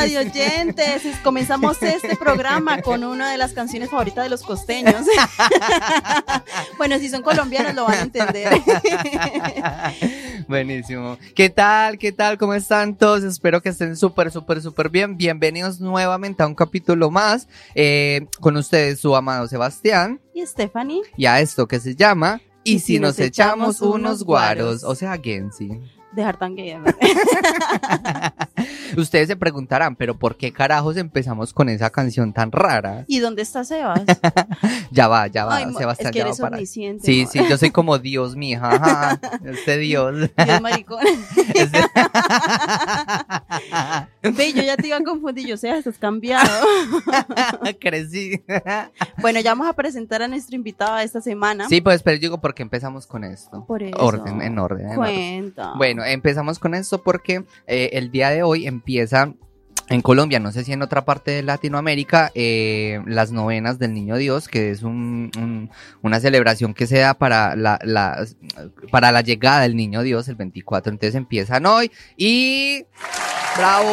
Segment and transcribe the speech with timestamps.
[0.00, 1.02] Radio oyentes.
[1.24, 5.04] Comenzamos este programa con una de las canciones favoritas de los costeños.
[6.78, 8.48] bueno, si son colombianos lo van a entender.
[10.48, 11.18] Buenísimo.
[11.34, 11.98] ¿Qué tal?
[11.98, 12.38] ¿Qué tal?
[12.38, 13.24] ¿Cómo están todos?
[13.24, 15.16] Espero que estén súper, súper, súper bien.
[15.16, 20.20] Bienvenidos nuevamente a un capítulo más eh, con ustedes, su amado Sebastián.
[20.32, 21.02] Y Stephanie.
[21.16, 25.70] Y a esto que se llama Y, si, nos, echamos, unos guaros, o sea, Gensi.
[26.12, 26.76] Dejar tan gay.
[28.96, 33.04] Ustedes se preguntarán, pero ¿por qué carajos empezamos con esa canción tan rara?
[33.06, 34.02] ¿Y dónde está Sebas?
[34.90, 36.58] ya va, ya va, Ay, Sebastián, es que ya va eres para.
[36.58, 38.68] Sí, sí, yo soy como Dios, mija.
[38.70, 40.30] Ajá, este Dios.
[40.36, 41.04] Dios maricón.
[41.54, 41.78] Este-
[44.22, 46.48] Ve, yo ya te iba a confundir, yo sé, estás cambiado.
[47.80, 48.42] Crecí.
[49.18, 51.68] Bueno, ya vamos a presentar a nuestro invitado de esta semana.
[51.68, 53.64] Sí, pues, pero yo digo, ¿por qué empezamos con esto?
[53.66, 53.96] Por eso.
[53.98, 54.86] Orden, en orden.
[54.90, 54.96] en orden.
[54.96, 55.72] Cuenta.
[55.76, 59.32] Bueno, empezamos con esto porque eh, el día de hoy empieza
[59.90, 64.16] en Colombia, no sé si en otra parte de Latinoamérica, eh, las novenas del Niño
[64.16, 65.70] Dios, que es un- un-
[66.02, 68.26] una celebración que se da para la, la-
[68.90, 70.92] para la llegada del Niño Dios el 24.
[70.92, 72.84] Entonces empiezan hoy y...
[73.56, 73.90] ¡Bravo!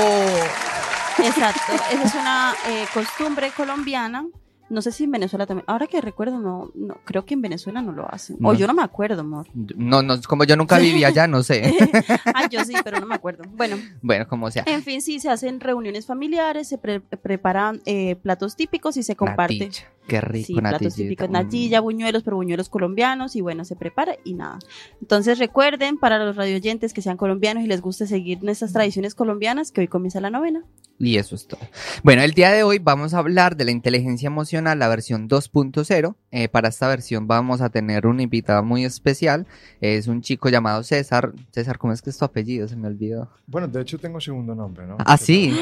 [1.24, 4.26] Exacto, esa es una eh, costumbre colombiana.
[4.70, 5.64] No sé si en Venezuela también.
[5.68, 8.38] Ahora que recuerdo, no, no creo que en Venezuela no lo hacen.
[8.44, 9.48] O yo no me acuerdo, amor.
[9.54, 11.72] No, no, como yo nunca viví allá, no sé.
[12.34, 13.44] ah, yo sí, pero no me acuerdo.
[13.56, 14.64] Bueno, bueno, como sea.
[14.66, 19.16] en fin, sí, se hacen reuniones familiares, se pre- preparan eh, platos típicos y se
[19.16, 19.60] comparte.
[19.60, 19.86] Natilla.
[20.08, 24.34] Qué rico, Sí, platos típicos, natilla, buñuelos, pero buñuelos colombianos y bueno, se prepara y
[24.34, 24.60] nada.
[25.02, 29.72] Entonces recuerden para los radioyentes que sean colombianos y les guste seguir nuestras tradiciones colombianas,
[29.72, 30.64] que hoy comienza la novena.
[30.98, 31.60] Y eso es todo.
[32.04, 36.16] Bueno, el día de hoy vamos a hablar de la inteligencia emocional, la versión 2.0.
[36.32, 39.46] Eh, para esta versión vamos a tener un invitado muy especial.
[39.82, 41.34] Es un chico llamado César.
[41.52, 42.70] César, ¿cómo es que es tu apellido?
[42.70, 43.30] Se me olvidó.
[43.46, 44.96] Bueno, de hecho tengo segundo nombre, ¿no?
[45.00, 45.54] Ah, sí.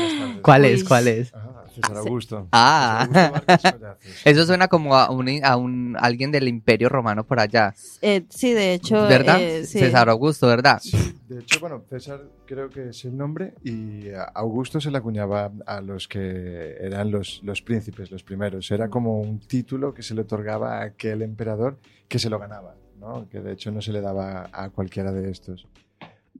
[0.43, 0.83] ¿Cuál es?
[0.83, 1.33] ¿Cuál es?
[1.33, 2.47] Ah, César Augusto.
[2.51, 3.07] Ah.
[3.47, 3.97] César Augusto.
[4.33, 7.73] Eso suena como a un, a un alguien del Imperio Romano por allá.
[8.01, 8.95] Eh, sí, de hecho.
[9.07, 9.41] ¿Verdad?
[9.41, 9.79] eh, sí.
[9.79, 10.79] César Augusto, ¿verdad?
[10.81, 14.97] Sí, de hecho, bueno, César creo que es el nombre y a Augusto se le
[14.97, 18.69] acuñaba a los que eran los, los príncipes, los primeros.
[18.71, 22.75] Era como un título que se le otorgaba a aquel emperador que se lo ganaba,
[22.99, 23.27] ¿no?
[23.29, 25.67] Que de hecho no se le daba a cualquiera de estos.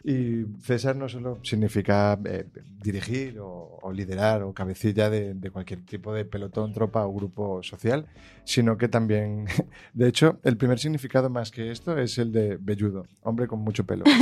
[0.03, 2.45] Y César no solo significa eh,
[2.81, 7.63] dirigir o, o liderar o cabecilla de, de cualquier tipo de pelotón, tropa o grupo
[7.63, 8.05] social,
[8.45, 9.45] sino que también,
[9.93, 13.85] de hecho, el primer significado más que esto es el de velludo, hombre con mucho
[13.85, 14.03] pelo.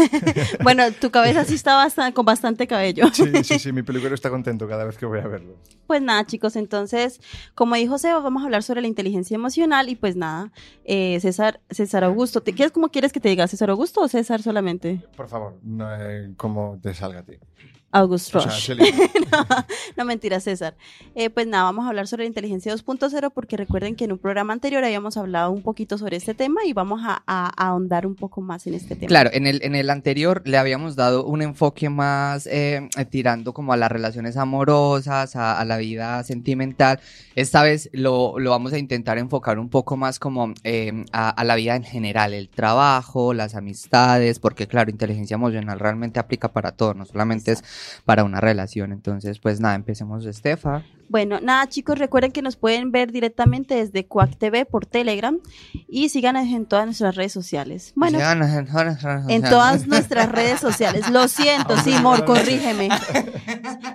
[0.63, 3.05] Bueno, tu cabeza sí está bastante, con bastante cabello.
[3.13, 5.55] Sí, sí, sí, mi peluquero está contento cada vez que voy a verlo.
[5.87, 7.19] Pues nada, chicos, entonces,
[7.55, 10.51] como dijo Seba, vamos a hablar sobre la inteligencia emocional y pues nada,
[10.85, 13.47] eh, César, César Augusto, ¿te, ¿quieres, ¿cómo quieres que te diga?
[13.47, 15.01] ¿César Augusto o César solamente?
[15.15, 17.33] Por favor, no, como te salga a ti.
[17.91, 18.71] August O sea, Rush.
[19.31, 19.45] No,
[19.97, 20.75] no, mentira, César.
[21.15, 24.17] Eh, pues nada, vamos a hablar sobre la inteligencia 2.0 porque recuerden que en un
[24.17, 28.05] programa anterior habíamos hablado un poquito sobre este tema y vamos a, a- a ahondar
[28.05, 29.07] un poco más en este tema.
[29.07, 33.71] Claro, en el, en el anterior le habíamos dado un enfoque más eh, tirando como
[33.73, 36.99] a las relaciones amorosas, a, a la vida sentimental.
[37.35, 41.43] Esta vez lo, lo vamos a intentar enfocar un poco más como eh, a, a
[41.45, 46.71] la vida en general, el trabajo, las amistades, porque claro, inteligencia emocional realmente aplica para
[46.73, 47.63] todo, no solamente es
[48.05, 48.91] para una relación.
[48.91, 50.83] Entonces, pues nada, empecemos, Estefa.
[51.11, 55.37] Bueno, nada, chicos, recuerden que nos pueden ver directamente desde Quack TV por Telegram
[55.89, 57.91] y síganos en todas nuestras redes sociales.
[57.97, 58.17] Bueno,
[59.27, 61.09] en todas nuestras redes sociales.
[61.09, 62.87] Lo siento, sí, Mor, corrígeme.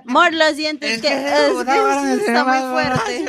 [0.04, 3.24] Mor, lo siento, es que, es que está muy fuerte.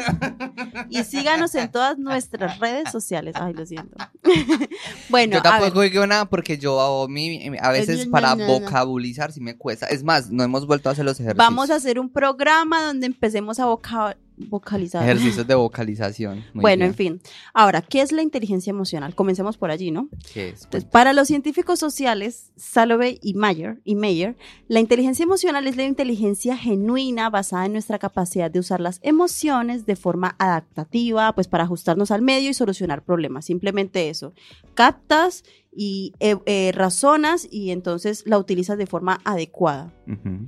[0.89, 3.35] Y síganos en todas nuestras redes sociales.
[3.39, 3.95] Ay, lo siento.
[5.09, 9.55] Bueno, yo tampoco digo nada porque yo a, mí, a veces para vocabulizar sí me
[9.55, 9.87] cuesta.
[9.87, 11.37] Es más, no hemos vuelto a hacer los ejercicios.
[11.37, 15.01] Vamos a hacer un programa donde empecemos a voca- vocalizar.
[15.03, 16.43] Ejercicios de vocalización.
[16.53, 16.89] Muy bueno, bien.
[16.91, 17.21] en fin.
[17.53, 19.15] Ahora, ¿qué es la inteligencia emocional?
[19.15, 20.09] Comencemos por allí, ¿no?
[20.31, 20.65] ¿Qué es?
[20.65, 24.37] Entonces, para los científicos sociales, Salovey y Mayer, y Mayer,
[24.67, 29.85] la inteligencia emocional es la inteligencia genuina basada en nuestra capacidad de usar las emociones
[29.87, 33.45] de forma adaptativa, pues para ajustarnos al medio y solucionar problemas.
[33.45, 34.33] Simplemente eso.
[34.75, 35.43] Captas
[35.75, 39.93] y eh, eh, razonas y entonces la utilizas de forma adecuada.
[40.07, 40.47] Ujú.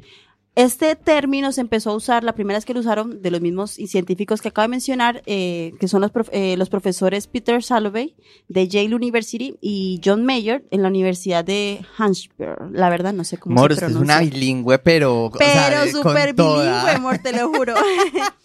[0.60, 3.72] Este término se empezó a usar, la primera vez que lo usaron de los mismos
[3.72, 8.16] científicos que acabo de mencionar, eh, que son los, prof- eh, los profesores Peter Salovey
[8.50, 12.56] de Yale University y John Mayer en la Universidad de Hampshire.
[12.74, 14.18] La verdad no sé cómo Mor, se usted es pronuncia.
[14.18, 15.32] una bilingüe, pero.
[15.40, 17.76] Pero con súper bilingüe, amor, te lo juro.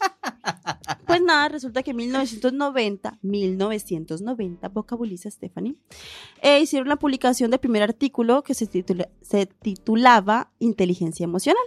[1.06, 5.74] pues nada, resulta que en 1990, 1990, vocabuliza Stephanie,
[6.42, 11.64] eh, hicieron la publicación del primer artículo que se, titula- se titulaba Inteligencia Emocional.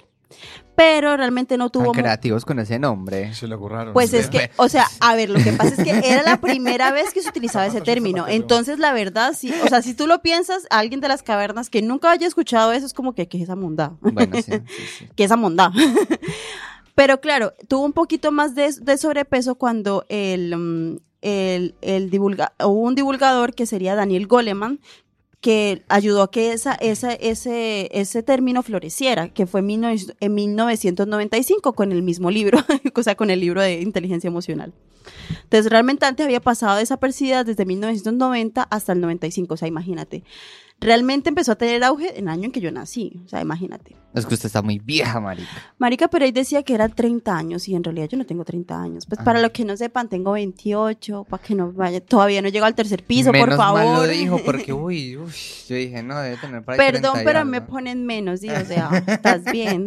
[0.77, 1.91] Pero realmente no tuvo...
[1.91, 3.33] creativos con ese nombre.
[3.33, 3.93] Se lo curraron.
[3.93, 6.91] Pues es que, o sea, a ver, lo que pasa es que era la primera
[6.91, 8.27] vez que se utilizaba ese término.
[8.27, 11.81] Entonces, la verdad, sí, o sea, si tú lo piensas, alguien de las cavernas que
[11.81, 13.93] nunca haya escuchado eso es como que, ¿qué es esa mondá?
[14.01, 14.51] Bueno, sí,
[14.97, 15.71] sí, ¿Qué es esa mondá?
[16.95, 22.93] Pero claro, tuvo un poquito más de, sobrepeso cuando el, mm, el, el divulga, un
[22.93, 24.79] divulgador que sería Daniel Goleman,
[25.41, 31.91] que ayudó a que esa, esa, ese, ese término floreciera, que fue en 1995 con
[31.91, 32.59] el mismo libro,
[32.95, 34.73] o sea, con el libro de inteligencia emocional.
[35.43, 40.23] Entonces, realmente antes había pasado desapercibida desde 1990 hasta el 95, o sea, imagínate
[40.79, 43.21] realmente empezó a tener auge en el año en que yo nací.
[43.25, 43.95] O sea, imagínate.
[44.13, 45.47] Es que usted está muy vieja, Marica.
[45.77, 48.81] Marica, pero ahí decía que eran 30 años y en realidad yo no tengo 30
[48.81, 49.05] años.
[49.05, 52.65] Pues para los que no sepan, tengo 28, para que no vaya, todavía no llego
[52.65, 53.83] al tercer piso, por favor.
[53.83, 55.31] Mal lo dijo porque, uy, uy,
[55.67, 59.85] yo dije, no, debe tener para Perdón, pero me ponen menos, o sea, estás bien.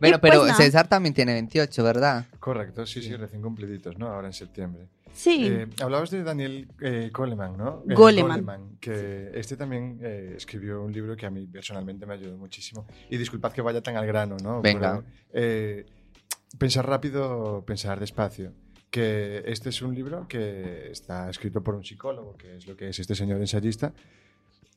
[0.00, 2.26] bueno, pero pues César también tiene 28, ¿verdad?
[2.40, 4.08] Correcto, sí, sí, recién cumpliditos, ¿no?
[4.08, 4.88] Ahora en septiembre.
[5.16, 5.46] Sí.
[5.46, 7.82] Eh, hablabas de Daniel eh, Goleman, ¿no?
[7.88, 8.76] Eh, Goleman.
[8.78, 12.86] Que este también eh, escribió un libro que a mí personalmente me ayudó muchísimo.
[13.08, 14.60] Y disculpad que vaya tan al grano, ¿no?
[14.60, 15.02] Venga.
[16.58, 18.52] pensar rápido, pensar despacio.
[18.90, 22.90] Que este es un libro que está escrito por un psicólogo, que es lo que
[22.90, 23.94] es este señor ensayista,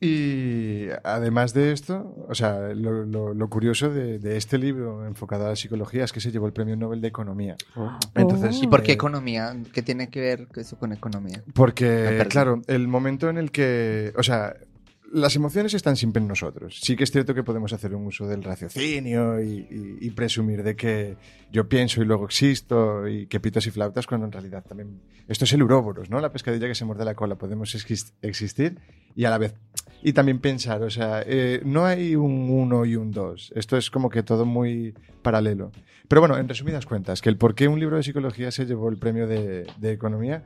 [0.00, 6.04] y además de esto, o sea, lo, curioso de, este libro enfocado a la psicología
[6.04, 7.56] es que se llevó el premio Nobel de Economía.
[7.76, 7.98] Oh.
[8.14, 9.54] Entonces, ¿Y por qué eh, economía?
[9.74, 11.42] ¿Qué tiene que ver eso con economía?
[11.52, 14.54] Porque, claro, el momento en el que, o sea,
[15.12, 16.78] las emociones están siempre en nosotros.
[16.80, 21.16] Sí que es cierto que podemos hacer un uso del raciocinio y, presumir de que
[21.50, 25.00] yo pienso y luego existo y que pitos y flautas cuando en realidad también...
[25.28, 26.20] Esto es el uróboros, ¿no?
[26.20, 27.36] La pescadilla que se muerde la cola.
[27.36, 27.74] Podemos
[28.22, 28.78] existir
[29.14, 29.54] y a la vez...
[30.02, 33.52] Y también pensar, o sea, eh, no hay un uno y un dos.
[33.54, 35.72] Esto es como que todo muy paralelo.
[36.08, 38.88] Pero bueno, en resumidas cuentas, que el por qué un libro de psicología se llevó
[38.88, 40.44] el premio de, de economía,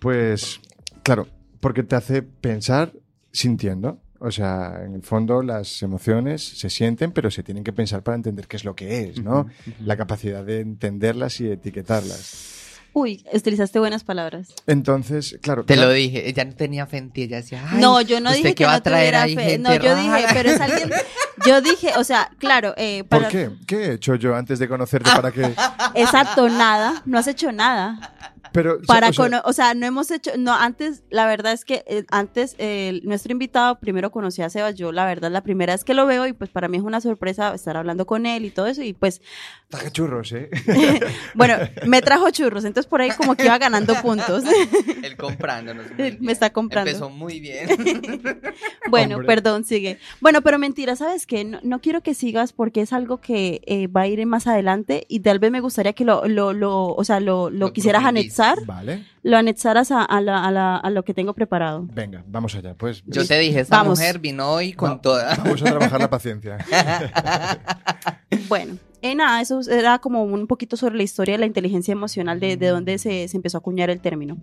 [0.00, 0.60] pues
[1.02, 1.28] claro,
[1.60, 2.92] porque te hace pensar
[3.32, 4.00] sintiendo.
[4.20, 8.16] O sea, en el fondo las emociones se sienten, pero se tienen que pensar para
[8.16, 9.46] entender qué es lo que es, ¿no?
[9.84, 12.67] La capacidad de entenderlas y etiquetarlas.
[12.92, 14.48] Uy, utilizaste buenas palabras.
[14.66, 15.64] Entonces, claro.
[15.64, 18.54] Te lo dije, ella no tenía fe en ti, ella decía, No, yo no dije
[18.54, 19.58] que, va a traer ahí fe.
[19.58, 20.90] no, yo dije, pero es alguien.
[21.46, 22.74] Yo dije, o sea, claro.
[22.76, 23.50] Eh, ¿Por qué?
[23.64, 25.54] ¿Qué he hecho yo antes de conocerte para que.?
[25.94, 27.00] Exacto, nada.
[27.06, 28.12] No has hecho nada.
[28.52, 29.10] Pero, para
[29.44, 32.56] o sea, no hemos hecho, no, antes, la verdad es que eh, antes
[33.04, 36.26] nuestro invitado primero conocí a Sebas, yo la verdad la primera vez que lo veo
[36.26, 38.92] y pues para mí es una sorpresa estar hablando con él y todo eso y
[38.92, 39.20] pues...
[39.68, 40.48] Traje churros, ¿eh?
[41.34, 41.56] bueno,
[41.86, 44.44] me trajo churros, entonces por ahí como que iba ganando puntos.
[45.02, 45.86] él comprándonos.
[46.20, 46.90] Me está comprando.
[46.90, 47.68] Empezó muy bien.
[48.90, 49.98] bueno, perdón, sigue.
[50.20, 51.44] Bueno, pero mentira, ¿sabes qué?
[51.44, 55.20] No, quiero que sigas porque es algo que eh, va a ir más adelante y
[55.20, 59.04] tal vez me gustaría que lo, lo, lo o sea, lo, lo, quisieras anexar vale.
[59.22, 61.86] lo anexaras a, a, lo que tengo preparado.
[61.92, 62.74] Venga, vamos allá.
[62.74, 65.34] Pues, Yo te dije, esta mujer vino hoy con toda.
[65.36, 66.58] Vamos a trabajar la paciencia.
[68.48, 72.40] bueno, eh, nada, eso era como un poquito sobre la historia de la inteligencia emocional,
[72.40, 74.38] de, de dónde se, empezó a acuñar el término.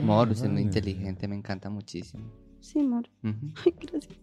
[0.00, 2.24] Amor, usted es muy inteligente, me encanta muchísimo.
[2.60, 3.08] Sí, amor.
[3.22, 4.18] Ay, gracias.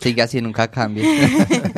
[0.00, 1.04] Sigue así, nunca cambie.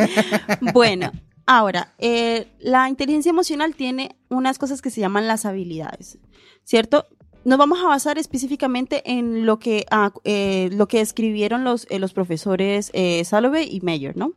[0.75, 1.11] bueno,
[1.53, 6.17] Ahora, eh, la inteligencia emocional tiene unas cosas que se llaman las habilidades,
[6.63, 7.09] ¿cierto?
[7.45, 11.99] Nos vamos a basar específicamente en lo que, ah, eh, lo que escribieron los, eh,
[11.99, 12.93] los profesores
[13.25, 14.35] Salovey y Mayer, ¿no?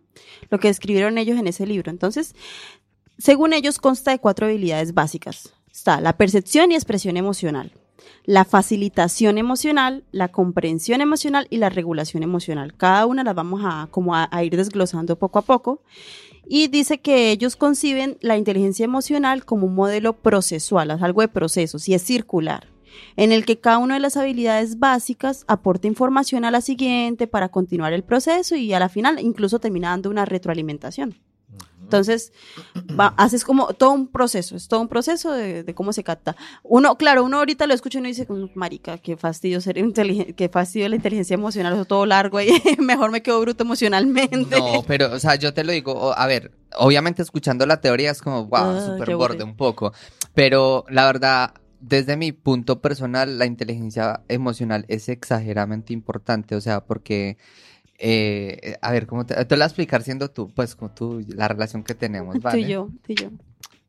[0.49, 1.91] Lo que escribieron ellos en ese libro.
[1.91, 2.33] Entonces,
[3.19, 5.53] según ellos, consta de cuatro habilidades básicas.
[5.71, 7.73] Está la percepción y expresión emocional,
[8.25, 12.73] la facilitación emocional, la comprensión emocional y la regulación emocional.
[12.75, 15.83] Cada una las vamos a, como a ir desglosando poco a poco
[16.47, 21.87] y dice que ellos conciben la inteligencia emocional como un modelo procesual, algo de procesos,
[21.87, 22.67] y es circular,
[23.15, 27.49] en el que cada una de las habilidades básicas aporta información a la siguiente para
[27.49, 31.15] continuar el proceso y a la final incluso termina dando una retroalimentación.
[31.83, 32.33] Entonces,
[33.17, 36.35] haces como todo un proceso, es todo un proceso de, cómo se capta.
[36.63, 40.49] Uno, claro, uno ahorita lo escucha y uno dice, marica, qué fastidio ser inteligente, qué
[40.49, 42.49] fastidio la inteligencia emocional, eso todo largo y
[42.79, 44.57] mejor me quedo bruto emocionalmente.
[44.57, 48.21] No, pero, o sea, yo te lo digo, a ver, obviamente escuchando la teoría es
[48.21, 49.93] como, wow, ah, súper borde un poco,
[50.33, 56.85] pero la verdad, desde mi punto personal, la inteligencia emocional es exageradamente importante, o sea,
[56.85, 57.37] porque
[57.97, 61.23] eh, a ver, ¿cómo te, te lo voy a explicar siendo tú, pues, como tú,
[61.27, 62.57] la relación que tenemos, ¿vale?
[62.61, 63.29] Tú y yo, tú y yo.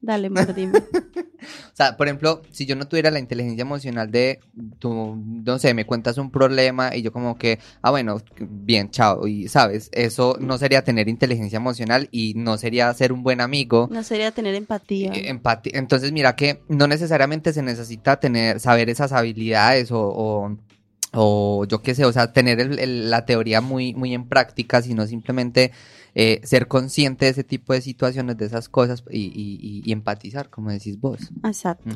[0.05, 0.79] Dale, dime.
[0.83, 4.39] o sea, por ejemplo, si yo no tuviera la inteligencia emocional de,
[4.79, 9.27] tú, no sé, me cuentas un problema y yo como que, ah, bueno, bien, chao.
[9.27, 9.89] Y, ¿sabes?
[9.93, 13.89] Eso no sería tener inteligencia emocional y no sería ser un buen amigo.
[13.91, 15.11] No sería tener empatía.
[15.15, 15.73] Eh, empatía.
[15.77, 20.55] Entonces, mira que no necesariamente se necesita tener, saber esas habilidades o, o
[21.15, 25.73] yo qué sé, o sea, tener la teoría muy, muy en práctica, sino simplemente
[26.17, 31.01] eh, ser consciente de ese tipo de situaciones, de esas cosas y, empatizar, como decís
[31.01, 31.19] vos.
[31.45, 31.91] Exacto.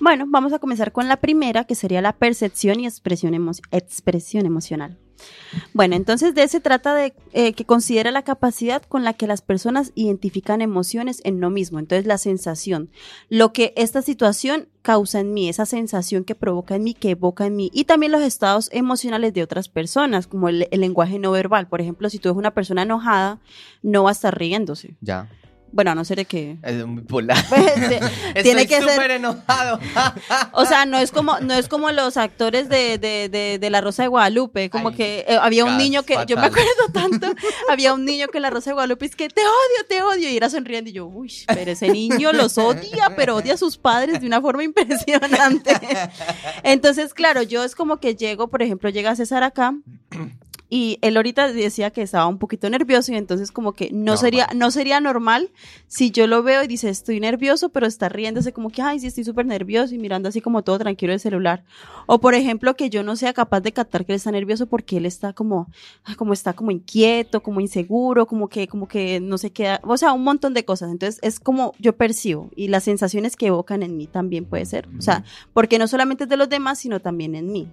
[0.00, 3.34] Bueno, vamos a comenzar con la primera, que sería la percepción y expresión,
[3.70, 4.98] expresión emocional.
[5.74, 9.42] Bueno, entonces de se trata de eh, que considera la capacidad con la que las
[9.42, 11.78] personas identifican emociones en lo mismo.
[11.78, 12.90] Entonces la sensación,
[13.28, 17.46] lo que esta situación causa en mí, esa sensación que provoca en mí, que evoca
[17.46, 21.32] en mí, y también los estados emocionales de otras personas, como el, el lenguaje no
[21.32, 21.68] verbal.
[21.68, 23.38] Por ejemplo, si tú eres una persona enojada,
[23.82, 24.96] no va a estar riéndose.
[25.00, 25.28] Ya.
[25.72, 26.56] Bueno, a no ser que.
[26.62, 27.38] Es muy polar.
[28.42, 29.10] Tiene que ser.
[29.10, 29.78] enojado.
[30.52, 34.02] o sea, no es como, no es como los actores de, de, de, La Rosa
[34.02, 34.70] de Guadalupe.
[34.70, 36.16] Como que eh, había un niño que.
[36.26, 37.28] Yo me acuerdo tanto.
[37.70, 40.30] había un niño que en La Rosa de Guadalupe es que te odio, te odio.
[40.30, 40.90] Y era sonriendo.
[40.90, 44.40] Y yo, uy, pero ese niño los odia, pero odia a sus padres de una
[44.40, 45.72] forma impresionante.
[46.62, 49.74] Entonces, claro, yo es como que llego, por ejemplo, llega César acá
[50.72, 54.48] y él ahorita decía que estaba un poquito nervioso y entonces como que no, sería
[54.54, 55.50] no sería normal
[55.88, 59.08] si yo lo veo y dice estoy nervioso pero está riéndose como que ay sí
[59.08, 61.64] estoy súper nervioso y mirando así como todo tranquilo el celular.
[62.06, 64.98] O por ejemplo que yo no sea capaz de captar que él está nervioso porque
[64.98, 65.68] él está como
[66.16, 70.12] como está como inquieto como inseguro como que como que no se queda o sea
[70.12, 70.92] un montón de cosas.
[70.92, 74.88] Entonces es como yo percibo y las sensaciones que evocan en mí también puede ser.
[74.96, 77.72] O sea porque no solamente es de los demás sino también en mí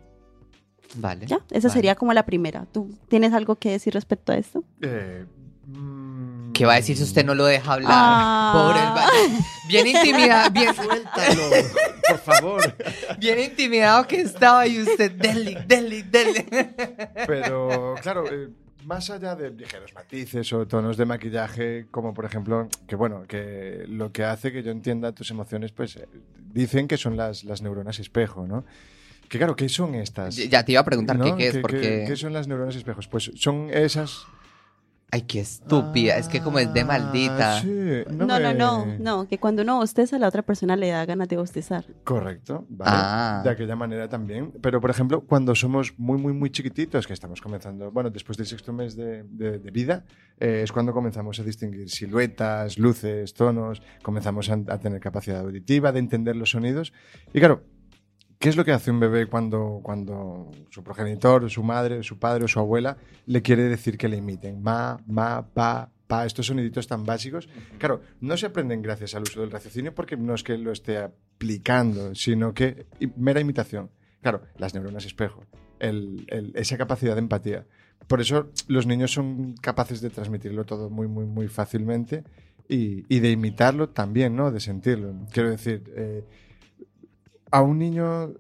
[0.96, 1.26] Vale.
[1.26, 1.40] ¿Ya?
[1.52, 2.66] Esa sería como la primera.
[2.72, 4.64] ¿Tú tienes algo que decir respecto a esto?
[4.82, 5.26] Eh,
[5.68, 7.92] mm, ¿Qué va a decir si usted no lo deja hablar?
[7.94, 8.52] Ah.
[8.54, 10.74] Pobre Bien intimidado, bien.
[10.74, 11.50] Suéltalo,
[12.10, 12.76] por favor.
[13.20, 16.46] Bien intimidado que estaba y usted, deli, deli, deli.
[17.28, 18.50] Pero, claro, eh,
[18.88, 23.84] más allá de ligeros matices o tonos de maquillaje, como por ejemplo, que bueno, que
[23.88, 26.08] lo que hace que yo entienda tus emociones, pues eh,
[26.54, 28.64] dicen que son las, las neuronas espejo, ¿no?
[29.30, 30.36] Que claro, ¿qué son estas?
[30.36, 32.06] Ya te iba a preguntar qué, es, porque...
[32.08, 33.08] ¿Qué, son las neuronas espejos?
[33.08, 34.26] Pues son esas...
[35.10, 37.60] Ay, qué estúpida, es que como es de maldita.
[37.60, 37.64] Ah,
[38.12, 41.38] no, no, no, no, que cuando uno bosteza, la otra persona le da ganas de
[41.38, 41.86] bostezar.
[42.04, 42.92] Correcto, vale.
[42.94, 43.42] Ah.
[43.42, 44.52] De aquella manera también.
[44.62, 48.48] Pero, por ejemplo, cuando somos muy, muy, muy chiquititos, que estamos comenzando, bueno, después del
[48.48, 49.24] sexto mes de,
[49.72, 50.04] vida,
[50.42, 55.94] eh, es cuando comenzamos a distinguir siluetas, luces, tonos, comenzamos a, a tener capacidad auditiva,
[55.94, 56.92] de entender los sonidos.
[57.34, 57.64] Y claro,
[58.40, 62.46] ¿Qué es lo que hace un bebé cuando, cuando su progenitor, su madre, su padre
[62.46, 64.62] o su abuela le quiere decir que le imiten?
[64.62, 67.50] Ma, ma, pa, pa, estos soniditos tan básicos.
[67.80, 71.00] Claro, no se aprenden gracias al uso del raciocinio porque no es que lo esté
[71.00, 73.90] aplicando, sino que mera imitación.
[74.22, 75.44] Claro, las neuronas espejo,
[75.80, 77.66] esa capacidad de empatía.
[78.06, 82.24] Por eso los niños son capaces de transmitirlo todo muy, muy, muy fácilmente
[82.70, 84.52] y, de imitarlo también, ¿no?
[84.52, 85.16] De sentirlo.
[85.32, 86.24] Quiero decir, eh,
[87.52, 88.34] a un niño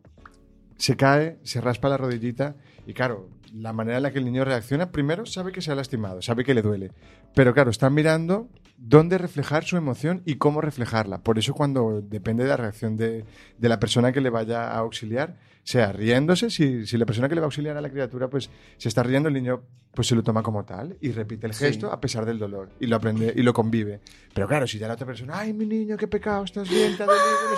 [0.78, 4.46] se cae, se raspa la rodillita y claro, la manera en la que el niño
[4.46, 6.92] reacciona, primero sabe que se ha lastimado, sabe que le duele,
[7.34, 11.24] pero claro, está mirando dónde reflejar su emoción y cómo reflejarla.
[11.24, 13.26] Por eso cuando depende de la reacción de,
[13.58, 15.38] de la persona que le vaya a auxiliar,
[15.68, 18.50] sea riéndose, si, si, la persona que le va a auxiliar a la criatura pues
[18.78, 21.92] se está riendo, el niño pues se lo toma como tal y repite el gesto
[21.92, 24.00] a pesar del dolor y lo aprende y lo convive.
[24.34, 27.04] Pero claro, si ya la otra persona, ay mi niño, qué pecado, estás bien, te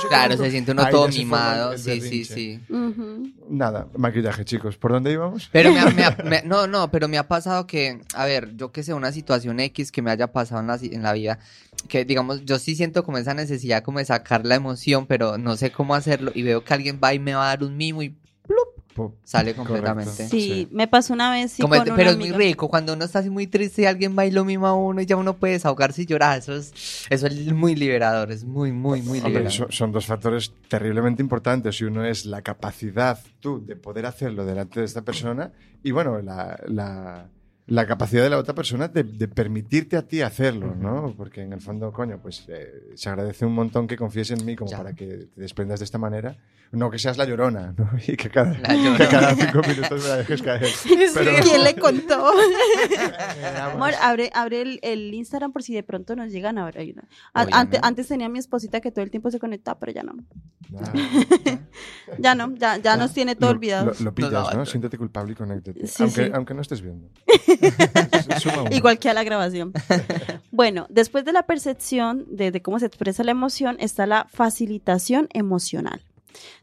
[0.07, 2.59] Claro, se siente uno todo mimado, sí, sí, sí.
[3.47, 5.47] Nada, maquillaje, chicos, ¿por dónde íbamos?
[5.51, 5.71] Pero
[6.23, 9.59] me, no, no, pero me ha pasado que, a ver, yo que sé, una situación
[9.59, 11.39] X que me haya pasado en la, en la vida,
[11.87, 15.55] que digamos, yo sí siento como esa necesidad como de sacar la emoción, pero no
[15.57, 18.01] sé cómo hacerlo y veo que alguien va y me va a dar un mimo
[18.03, 18.09] y
[18.45, 18.79] ¡plup!
[19.23, 20.27] sale completamente.
[20.27, 21.55] Sí, me pasó una vez.
[21.95, 24.45] pero es muy rico, cuando uno está así muy triste y alguien va y lo
[24.45, 27.75] mima a uno y ya uno puede desahogarse y llorar, eso es, eso es muy
[27.75, 29.71] liberador, es muy, muy, muy liberador.
[29.71, 34.79] son, dos factores terriblemente importantes y uno es la capacidad tú de poder hacerlo delante
[34.79, 35.51] de esta persona
[35.83, 37.29] y bueno, la, la
[37.69, 41.13] la capacidad de la otra persona de, permitirte a ti hacerlo, ¿no?
[41.15, 44.55] Porque en el fondo, coño, pues eh, se agradece un montón que confíes en mí
[44.55, 46.35] como para que te desprendas de esta manera.
[46.71, 47.89] No que seas la llorona, ¿no?
[48.07, 48.53] Y que cada,
[49.35, 50.67] cinco minutos me la dejes caer.
[51.43, 52.31] ¿Quién le contó?
[53.61, 56.95] Amor, abre, abre el, Instagram por si de pronto nos llegan a ver.
[57.33, 60.13] Antes, antes tenía mi esposita que todo el tiempo se conectaba, pero ya no.
[62.19, 63.91] ya no, ya, ya nos tiene todo olvidado.
[64.01, 64.65] Lo, pillas, ¿no?
[64.65, 65.81] Siéntete culpable y conéctate.
[65.99, 67.09] aunque, aunque no estés viendo.
[68.71, 69.73] Igual que a la grabación.
[70.51, 76.01] bueno, después de la percepción de, cómo se expresa la emoción, está la facilitación emocional.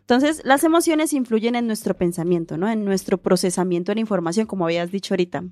[0.00, 2.68] Entonces, las emociones influyen en nuestro pensamiento, ¿no?
[2.68, 5.44] En nuestro procesamiento de la información, como habías dicho ahorita.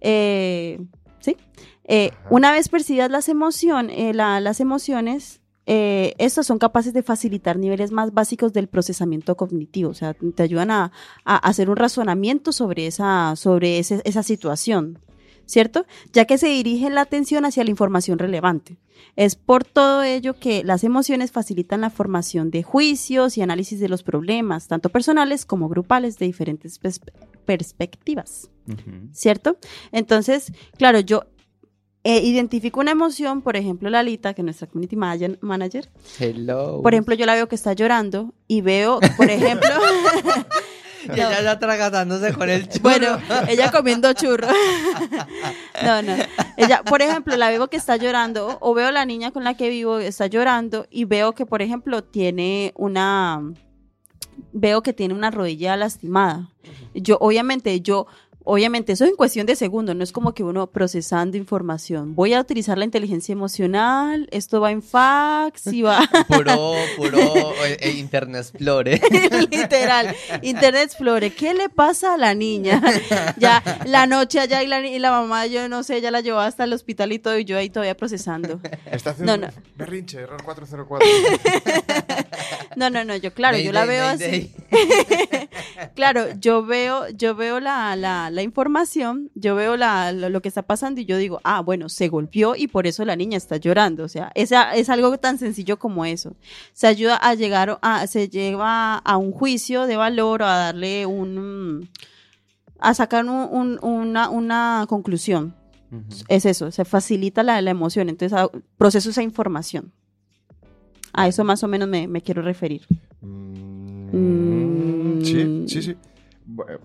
[0.00, 0.78] Eh,
[1.20, 1.36] ¿Sí?
[1.84, 7.90] Eh, una vez percibidas las, emociones, las emociones, eh, estas son capaces de facilitar niveles
[7.90, 10.92] más básicos del procesamiento cognitivo, o sea, te ayudan a,
[11.24, 15.00] hacer un razonamiento sobre esa, sobre esa situación,
[15.44, 15.84] ¿cierto?
[16.12, 18.78] Ya que se dirige la atención hacia la información relevante.
[19.16, 23.88] Es por todo ello que las emociones facilitan la formación de juicios y análisis de
[23.88, 26.80] los problemas, tanto personales como grupales, de diferentes
[27.44, 28.50] perspectivas,
[29.12, 29.58] ¿cierto?
[29.90, 31.24] Entonces, claro, yo
[32.08, 35.88] eh, identifico una emoción, por ejemplo, Lalita, que es nuestra community manager.
[36.20, 36.80] Hello.
[36.80, 39.68] Por ejemplo, yo la veo que está llorando y veo, por ejemplo.
[41.12, 42.82] ella ya tragatándose con el churro.
[42.82, 44.46] Bueno, ella comiendo churro.
[45.84, 46.14] no, no.
[46.56, 49.68] Ella, por ejemplo, la veo que está llorando, o veo la niña con la que
[49.68, 53.42] vivo está llorando, y veo que, por ejemplo, tiene una.
[54.52, 56.50] Veo que tiene una rodilla lastimada.
[56.94, 58.06] Yo, obviamente, yo
[58.48, 62.14] Obviamente, eso es en cuestión de segundos, no es como que uno procesando información.
[62.14, 66.08] Voy a utilizar la inteligencia emocional, esto va en fax y va.
[66.28, 67.18] puro, puro
[67.64, 69.00] eh, eh, Internet Explorer.
[69.50, 71.34] Literal, Internet Explorer.
[71.34, 72.80] ¿Qué le pasa a la niña?
[73.36, 76.38] ya la noche allá y la, y la mamá, yo no sé, ya la llevó
[76.38, 78.60] hasta el hospital y todo, y yo ahí todavía procesando.
[78.88, 79.52] Está haciendo no, no.
[79.74, 81.08] berrinche, error 404.
[82.76, 84.54] no, no, no, yo, claro, yo la veo así.
[85.96, 91.00] claro, yo veo, yo veo la, la la información, yo veo lo, que está pasando
[91.00, 94.04] y yo digo, ah, bueno, se golpeó y por eso la niña está llorando.
[94.04, 96.36] O sea, es, es algo tan sencillo como eso.
[96.74, 101.06] Se ayuda a llegar, a, se lleva a un juicio de valor o a darle
[101.06, 101.88] un,
[102.78, 105.54] a sacar una, una conclusión.
[106.28, 108.38] Es eso, se facilita la, la emoción, entonces
[108.76, 109.92] proceso esa información.
[111.14, 112.82] A eso más o menos me, quiero referir.
[113.22, 115.96] Mm, sí, sí, sí.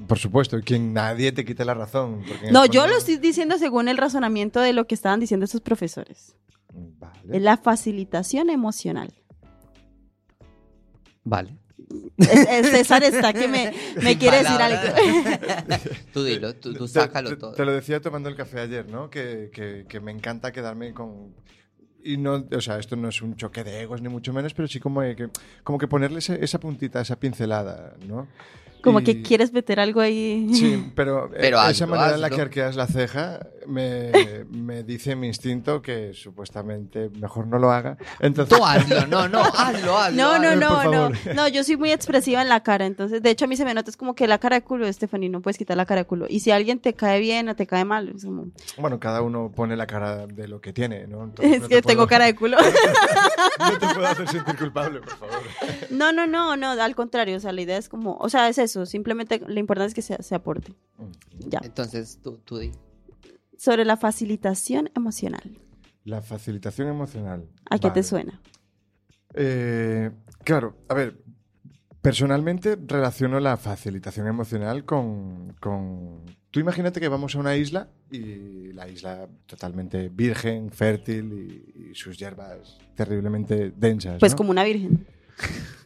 [0.07, 2.23] Por supuesto, quien nadie te quite la razón.
[2.51, 6.35] No, yo lo estoy diciendo según el razonamiento de lo que estaban diciendo esos profesores.
[6.73, 7.37] Vale.
[7.37, 9.13] Es la facilitación emocional.
[11.23, 11.61] Vale.
[12.17, 14.81] César está que me, quiere decir algo.
[16.13, 17.53] tú dilo, tú, sácalo todo.
[17.53, 19.09] Te lo decía tomando el café ayer, ¿no?
[19.09, 21.35] Que, me encanta quedarme con,
[22.03, 24.67] y no, o sea, esto no es un choque de egos ni mucho menos, pero
[24.67, 25.29] sí como que,
[25.63, 28.27] como que ponerle esa puntita, esa pincelada, ¿no?
[28.81, 30.49] Como que quieres meter algo ahí.
[30.53, 34.11] Sí, pero, eh, esa manera en la que arqueas la ceja me,
[34.49, 37.97] me, dice mi instinto que supuestamente mejor no lo haga.
[38.19, 38.57] Entonces...
[38.57, 40.17] Tú hazlo, no, no, hazlo, hazlo.
[40.17, 41.11] No, no, no, no.
[41.33, 43.73] No, yo soy muy expresiva en la cara, entonces, de hecho, a mí se me
[43.73, 46.05] nota es como que la cara de culo, Stephanie, no puedes quitar la cara de
[46.05, 46.25] culo.
[46.29, 48.47] Y si alguien te cae bien o te cae mal, es como...
[48.77, 51.31] Bueno, cada uno pone la cara de lo que tiene, ¿no?
[51.41, 52.57] es que tengo cara de culo.
[53.59, 55.41] no te puedo hacer sentir culpable, por favor.
[55.89, 58.57] No, no, no, no, al contrario, o sea, la idea es como, o sea, es
[58.57, 60.73] eso, simplemente lo importante es que se, se aporte.
[61.39, 61.59] Ya.
[61.63, 62.71] Entonces, tú, tú di.
[63.57, 65.59] Sobre la facilitación emocional.
[66.03, 67.47] La facilitación emocional.
[67.69, 68.41] ¿A qué te suena?
[69.33, 70.11] Eh,
[70.43, 71.21] claro, a ver,
[72.01, 75.55] personalmente relaciono la facilitación emocional con,
[76.49, 82.17] Tú imagínate que vamos a una isla y la isla totalmente virgen, fértil y, sus
[82.17, 84.17] hierbas terriblemente densas.
[84.19, 85.05] Pues como una virgen.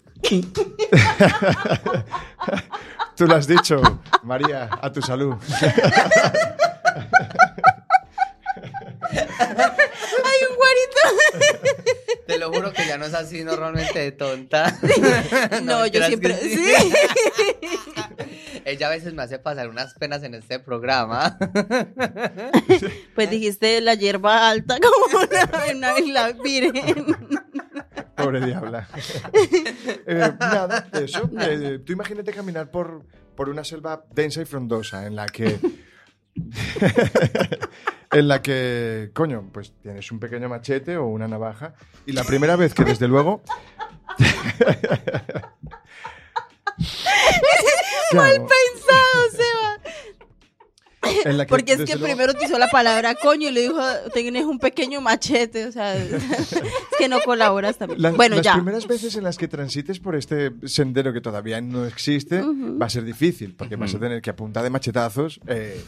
[3.15, 3.81] Tú lo has dicho,
[4.23, 5.35] María, a tu salud.
[9.11, 11.01] Hay un guarito.
[12.27, 14.77] Te lo juro que ya no es así normalmente de tonta.
[15.63, 16.35] No, yo siempre.
[16.37, 16.75] Sí.
[18.65, 21.37] Ella a veces me hace pasar unas penas en este programa.
[23.13, 25.23] Pues dijiste la hierba alta como
[25.73, 27.05] una, isla virgen.
[28.15, 28.87] Pobre diabla.
[30.07, 31.29] Eh, nada, eso.
[31.39, 35.59] Eh, tú imagínate caminar por, por una selva densa y frondosa en la que
[38.11, 41.73] en la que, coño, pues tienes un pequeño machete o una navaja
[42.05, 43.41] y la primera vez que desde luego...
[48.13, 49.44] Mal pensado,
[51.23, 51.45] Seba.
[51.47, 53.79] Porque es que primero utilizó la palabra coño y le dijo,
[54.13, 56.19] tienes un pequeño machete, o sea, es
[56.97, 58.15] que no colaboras también.
[58.15, 62.41] bueno, las primeras veces en las que transites por este sendero que todavía no existe,
[62.41, 65.81] va a ser difícil, porque vas a tener que apuntar de machetazos eh,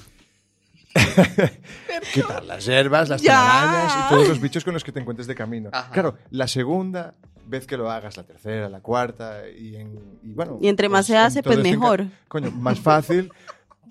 [2.14, 5.36] Quitar las hierbas, las telarañas y todos los bichos con los que te encuentres de
[5.36, 5.70] camino.
[5.92, 7.14] Claro, la segunda
[7.46, 9.78] vez que lo hagas, la tercera, la cuarta, y,
[10.24, 10.58] bueno.
[10.62, 12.06] Y entre más pues se hace, pues mejor.
[12.28, 13.32] Coño, más fácil,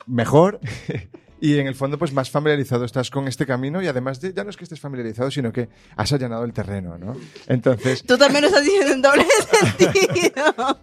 [0.06, 0.60] mejor.
[1.40, 4.44] y en el fondo pues más familiarizado estás con este camino y además de, ya
[4.44, 7.16] no es que estés familiarizado, sino que has allanado el terreno, ¿no?
[7.46, 8.02] Entonces...
[8.04, 9.24] Tú también lo estás diciendo en doble
[9.78, 10.80] sentido.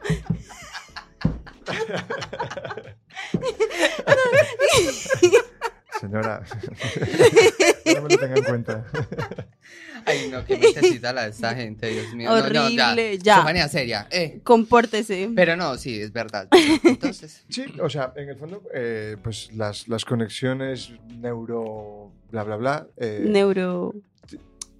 [5.99, 6.43] Señora,
[7.95, 8.86] no me lo tenga en cuenta.
[10.06, 12.32] Ay, no, qué necesita la de esta gente, Dios mío.
[12.32, 13.53] Horrible, ya.
[13.53, 13.67] ya.
[13.69, 14.41] seria, eh.
[14.43, 15.29] Compórtese.
[15.34, 16.49] Pero no, sí, es verdad.
[16.84, 17.45] Entonces.
[17.47, 22.12] Sí, o sea, en el fondo, eh, pues las, las conexiones neuro.
[22.32, 22.88] bla, bla, bla.
[22.97, 23.93] Eh, neuro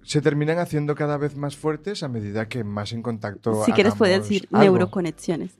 [0.02, 3.64] se terminan haciendo cada vez más fuertes a medida que más en contacto.
[3.64, 5.52] Si quieres, puedes decir neuroconexiones.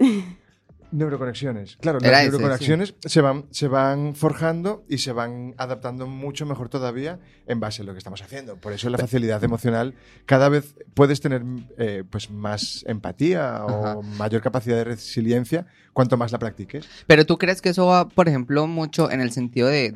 [0.95, 1.77] Neuroconexiones.
[1.81, 7.19] Claro, las neuroconexiones se, van, se van forjando y se van adaptando mucho mejor todavía
[7.47, 8.57] en base a lo que estamos haciendo.
[8.57, 9.95] Por eso la facilidad emocional,
[10.27, 11.43] cada vez puedes tener
[11.79, 16.87] eh, pues más empatía o mayor capacidad de resiliencia cuanto más la practiques.
[17.07, 19.93] Pero tú crees que eso va, por ejemplo, mucho en el sentido de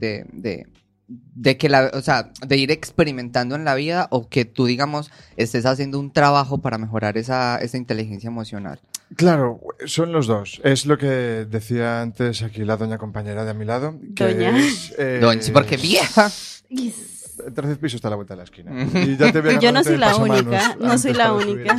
[1.08, 5.10] de que la, o sea, de ir experimentando en la vida o que tú, digamos,
[5.36, 8.80] estés haciendo un trabajo para mejorar esa, esa inteligencia emocional.
[9.16, 10.60] Claro, son los dos.
[10.64, 13.98] Es lo que decía antes aquí la doña compañera de a mi lado.
[14.14, 14.58] Que doña.
[14.58, 16.30] Es, eh, doña, porque vieja.
[16.70, 18.72] El tercer piso está a la vuelta de la esquina.
[19.60, 21.76] Yo no soy la única, no soy la única.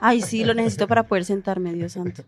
[0.00, 2.24] Ay, sí, lo necesito para poder sentarme, Dios santo.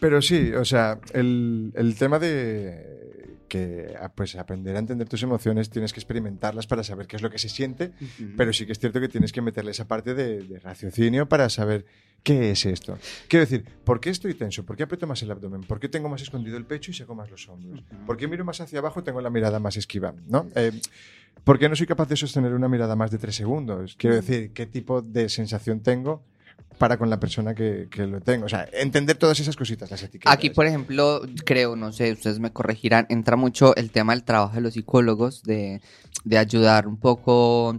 [0.00, 3.01] Pero sí, o sea, el, el tema de
[3.52, 7.22] que ah, pues aprender a entender tus emociones tienes que experimentarlas para saber qué es
[7.22, 7.92] lo que se siente,
[8.34, 11.84] pero sí que es cierto que tienes que meterle esa parte de, raciocinio para saber
[12.22, 12.98] qué es esto.
[13.28, 14.64] Quiero decir, ¿por qué estoy tenso?
[14.64, 15.60] ¿Por qué aprieto más el abdomen?
[15.64, 17.84] ¿Por qué tengo más escondido el pecho y saco más los hombros?
[18.06, 20.14] ¿Por qué miro más hacia abajo y tengo la mirada más esquiva?
[20.28, 20.48] ¿no?
[20.54, 20.72] Eh,
[21.44, 23.96] ¿Por qué no soy capaz de sostener una mirada más de tres segundos?
[23.98, 26.24] Quiero decir, ¿qué tipo de sensación tengo
[26.78, 28.46] para con la persona que, lo tengo.
[28.46, 30.32] O sea, entender todas esas cositas, las etiquetas.
[30.32, 34.54] Aquí, por ejemplo, creo, no sé, ustedes me corregirán, entra mucho el tema del trabajo
[34.54, 35.80] de los psicólogos, de,
[36.36, 37.78] ayudar un poco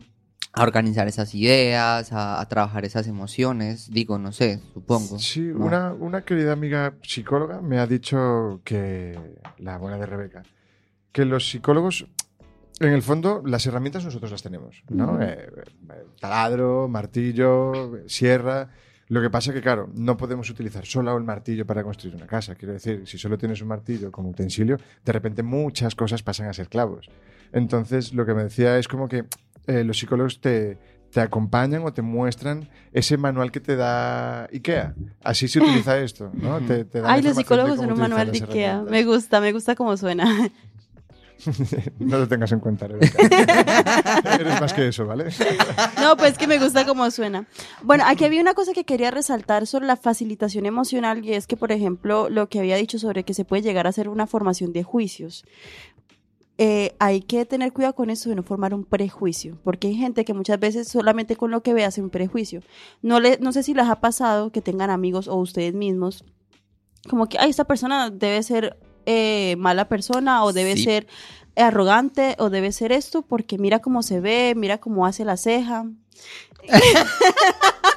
[0.54, 5.20] a organizar esas ideas, a, trabajar esas emociones, digo, no sé, supongo.
[5.20, 9.20] Sí, una, una querida amiga psicóloga me ha dicho que,
[9.58, 10.44] la buena de Rebeca,
[11.12, 12.08] que los psicólogos
[12.80, 15.22] en el fondo, las herramientas nosotros las tenemos, ¿no?
[15.22, 18.70] Eh, eh, taladro, martillo, sierra.
[19.10, 22.26] Lo que pasa es que, claro, no podemos utilizar solo el martillo para construir una
[22.26, 22.56] casa.
[22.56, 26.54] Quiero decir, si solo tienes un martillo como utensilio, de repente muchas cosas pasan a
[26.54, 27.10] ser clavos.
[27.52, 29.26] Entonces, lo que me decía es como que
[29.68, 30.78] eh, los psicólogos te,
[31.12, 34.96] te acompañan o te muestran ese manual que te da IKEA.
[35.24, 36.60] Así se utiliza esto, ¿no?
[36.62, 38.82] Te, Ay, los psicólogos en un manual de IKEA.
[38.82, 40.26] Me gusta, me gusta cómo suena.
[42.00, 42.86] no lo tengas en cuenta,
[44.40, 45.26] Eres más que eso, ¿vale?
[46.02, 47.48] no, pues que me gusta cómo suena.
[47.82, 51.58] Bueno, aquí había una cosa que quería resaltar sobre la facilitación emocional y es que,
[51.58, 54.74] por ejemplo, lo que había dicho sobre que se puede llegar a hacer una formación
[54.74, 55.46] de juicios.
[56.60, 60.24] Eh, hay que tener cuidado con eso de no formar un prejuicio, porque hay gente
[60.24, 62.62] que muchas veces solamente con lo que ve hace un prejuicio.
[63.02, 66.24] No, le, no sé si les ha pasado que tengan amigos o ustedes mismos,
[67.10, 71.08] como que, ay, esta persona debe ser eh, mala persona o debe ser
[71.56, 75.86] arrogante o debe ser esto porque mira cómo se ve, mira cómo hace la ceja.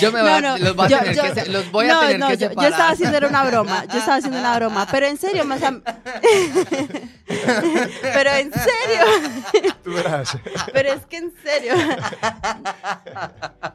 [0.00, 2.52] Yo me voy, a, los voy a tener que, los voy a tener que yo,
[2.52, 5.60] yo, estaba haciendo una broma, yo estaba haciendo una broma, pero en serio, más
[8.02, 9.74] pero en serio.
[9.84, 10.36] Tú verás.
[10.72, 11.74] Pero es que en serio.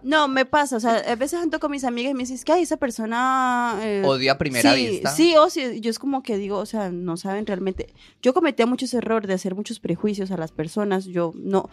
[0.04, 2.52] No, me pasa, o sea, a veces ando con mis amigas y me dices que
[2.52, 5.12] ay, esa persona eh, odia a primera vista.
[5.12, 7.94] Sí, o sí, yo es como que digo, o sea, no saben realmente.
[8.22, 11.70] Yo cometía muchos errores de hacer muchos prejuicios a las personas, yo no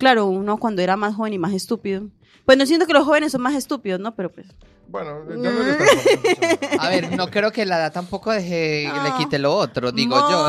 [0.00, 2.08] Claro, uno cuando era más joven y más estúpido.
[2.46, 4.14] Pues no siento que los jóvenes son más estúpidos, ¿no?
[4.16, 4.46] Pero pues.
[4.90, 9.54] Bueno, yo no A ver, no creo que la edad tampoco deje, le quite lo
[9.54, 10.48] otro, digo yo.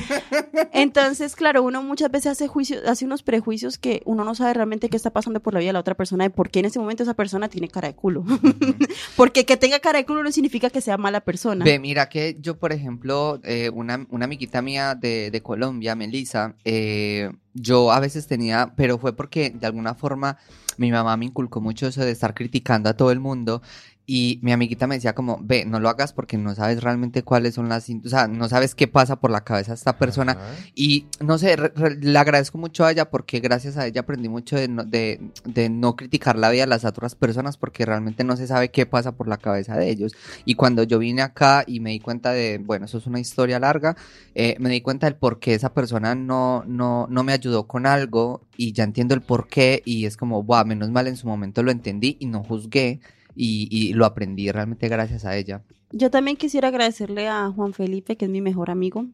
[0.72, 4.88] Entonces, claro, uno muchas veces hace juicio, hace unos prejuicios que uno no sabe realmente
[4.88, 6.80] qué está pasando por la vida de la otra persona y por qué en ese
[6.80, 8.24] momento esa persona tiene cara de culo.
[9.16, 11.64] Porque que tenga cara de culo no significa que sea mala persona.
[11.64, 16.56] Ve, mira que yo, por ejemplo, eh, una, una amiguita mía de, de Colombia, Melissa,
[16.64, 20.38] eh, yo a veces tenía, pero fue porque de alguna forma
[20.80, 23.60] mi mamá me inculcó mucho eso de estar criticando a todo el mundo
[24.06, 27.54] y mi amiguita me decía como, ve, no lo hagas porque no sabes realmente cuáles
[27.54, 30.36] son las, o sea, no sabes qué pasa por la cabeza de esta persona.
[30.74, 31.56] Y no sé,
[32.00, 35.20] le agradezco mucho a ella porque gracias a ella aprendí mucho de no, de,
[35.70, 39.12] no criticar la vida de las otras personas porque realmente no se sabe qué pasa
[39.12, 40.16] por la cabeza de ellos.
[40.44, 43.60] Y cuando yo vine acá y me di cuenta de, bueno, eso es una historia
[43.60, 43.96] larga,
[44.34, 47.86] eh, me di cuenta del por qué esa persona no, no, no me ayudó con
[47.86, 51.28] algo y ya entiendo el por qué y es como, wow, menos mal en su
[51.28, 53.00] momento lo entendí y no juzgué
[53.34, 55.62] y, lo aprendí realmente gracias a ella.
[55.92, 59.06] Yo también quisiera agradecerle a Juan Felipe, que es mi mejor amigo,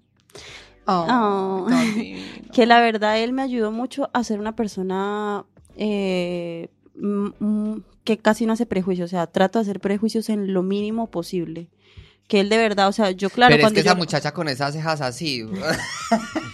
[0.86, 1.66] Oh,
[2.52, 5.44] que la verdad él me ayudó mucho a ser una persona
[5.76, 6.68] eh,
[8.04, 11.68] que casi no hace prejuicios, o sea, trato de hacer prejuicios en lo mínimo posible.
[12.28, 13.54] Que él de verdad, o sea, yo claro.
[13.54, 15.44] Pero es que esa muchacha con esas cejas así.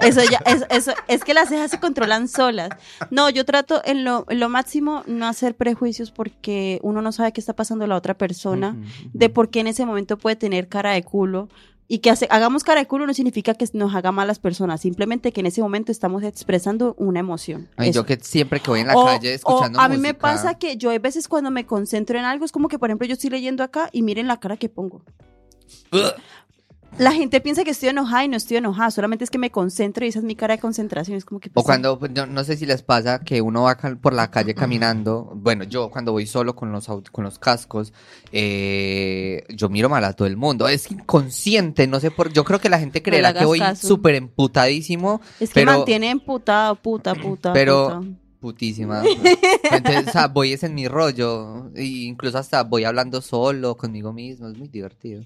[0.00, 2.70] eso ya, es, eso, es que las cejas se controlan solas.
[3.10, 7.32] No, yo trato en lo, en lo máximo no hacer prejuicios porque uno no sabe
[7.32, 8.76] qué está pasando la otra persona,
[9.12, 11.48] de por qué en ese momento puede tener cara de culo,
[11.86, 15.40] y que hagamos cara de culo no significa que nos haga malas personas, simplemente que
[15.40, 17.68] en ese momento estamos expresando una emoción.
[17.76, 20.76] Ay, yo que siempre que voy en la calle escuchando A mí me pasa que
[20.76, 23.30] yo hay veces cuando me concentro en algo, es como que, por ejemplo, yo estoy
[23.30, 25.02] leyendo acá y miren la cara que pongo
[26.98, 30.04] la gente piensa que estoy enojada y no estoy enojada, solamente es que me concentro
[30.04, 31.16] y esa es mi cara de concentración.
[31.16, 33.76] Es como que, o pues, cuando, pues, no, sé si les pasa que uno va
[33.76, 37.92] por la calle caminando, bueno, yo cuando voy solo con los, con los cascos,
[38.32, 40.68] eh, yo miro mal a todo el mundo.
[40.68, 45.20] Es inconsciente, no sé por, yo creo que la gente creerá que voy súper emputadísimo.
[45.40, 47.52] Es que mantiene emputado, puta, puta.
[47.52, 48.04] Pero,
[48.40, 49.02] putísima.
[49.70, 54.12] Entonces, o sea, voy es en mi rollo, e incluso hasta voy hablando solo conmigo
[54.12, 55.24] mismo, es muy divertido.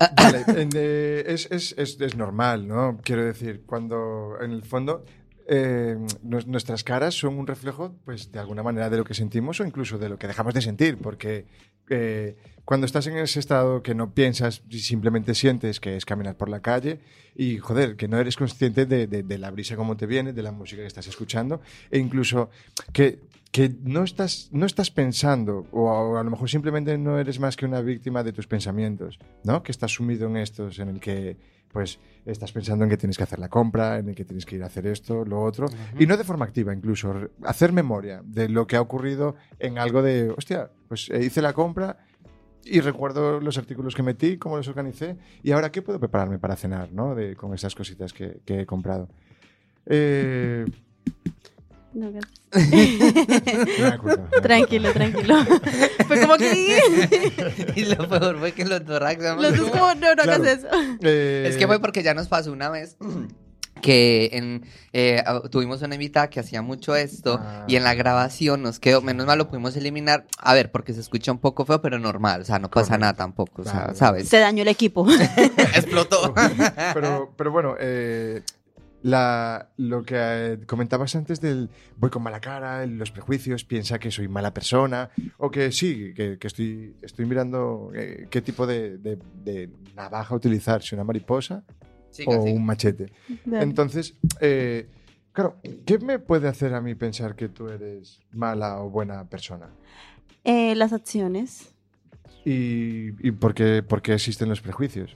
[0.00, 2.98] Eh, es, es, es, normal, ¿no?
[3.02, 5.04] Quiero decir, cuando en el fondo
[5.46, 9.66] eh, nuestras caras son un reflejo, pues de alguna manera, de lo que sentimos o
[9.66, 11.46] incluso de lo que dejamos de sentir, porque
[11.90, 16.36] eh, cuando estás en ese estado que no piensas y simplemente sientes que es caminar
[16.36, 17.00] por la calle
[17.34, 20.52] y, joder, que no eres consciente de, de la brisa como te viene, de la
[20.52, 22.50] música que estás escuchando e incluso
[22.92, 23.20] que
[23.54, 27.64] que no estás, no estás pensando, o a, lo mejor simplemente no eres más que
[27.64, 29.62] una víctima de tus pensamientos, ¿no?
[29.62, 31.36] Que estás sumido en estos, en el que
[31.70, 34.56] pues estás pensando en que tienes que hacer la compra, en el que tienes que
[34.56, 37.14] ir a hacer esto, lo otro, y no de forma activa incluso,
[37.44, 41.52] hacer memoria de lo que ha ocurrido en algo de, hostia, pues eh, hice la
[41.52, 41.98] compra
[42.64, 46.56] y recuerdo los artículos que metí, cómo los organicé, y ahora qué puedo prepararme para
[46.56, 47.14] cenar, ¿no?
[47.14, 49.08] De, con esas cositas que, que he comprado.
[49.86, 50.64] Eh,
[51.94, 52.12] no,
[54.42, 55.36] tranquilo, tranquilo.
[56.06, 56.78] Fue como que.
[57.76, 59.00] y lo peor fue que los dos
[59.38, 60.68] Los dos, como, no, no hagas eso.
[61.00, 62.96] Eh, es que fue porque ya nos pasó una vez
[63.82, 68.80] que en, eh, tuvimos una invitada que hacía mucho esto y en la grabación nos
[68.80, 71.98] quedó, menos mal lo pudimos eliminar, a ver, porque se escucha un poco feo, pero
[71.98, 74.28] normal, o sea, no pasa nada tampoco, o sea, ¿sabes?
[74.28, 75.06] Se dañó el equipo.
[75.74, 76.34] Explotó.
[76.94, 78.42] pero, pero bueno, eh,
[79.04, 84.10] la, lo que eh, comentabas antes del voy con mala cara, los prejuicios, piensa que
[84.10, 89.20] soy mala persona, o que sí, que, estoy, estoy mirando eh, qué tipo de,
[89.94, 91.64] navaja utilizar, si una mariposa
[92.26, 93.12] o un machete.
[93.52, 94.88] Entonces, eh,
[95.32, 99.68] claro, ¿qué me puede hacer a mí pensar que tú eres mala o buena persona?
[100.44, 101.74] las acciones.
[102.46, 105.14] ¿Y, y por, qué, por qué existen los prejuicios?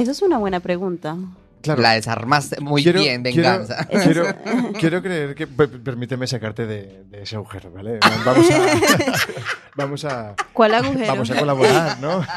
[0.00, 1.18] Esa es una buena pregunta.
[1.62, 3.86] La desarmaste muy bien, venganza.
[4.78, 5.46] Quiero, creer que.
[5.46, 8.00] Permíteme sacarte de, ese agujero, ¿vale?
[8.24, 8.80] Vamos a.
[9.76, 11.06] vamos a ¿Cuál agujero?
[11.06, 12.24] Vamos a colaborar, ¿no?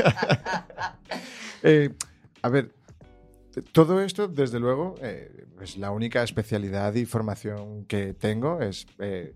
[1.65, 1.91] Eh,
[2.41, 2.73] a ver,
[3.71, 9.33] todo esto, desde luego, eh, es la única especialidad y formación que tengo es eh,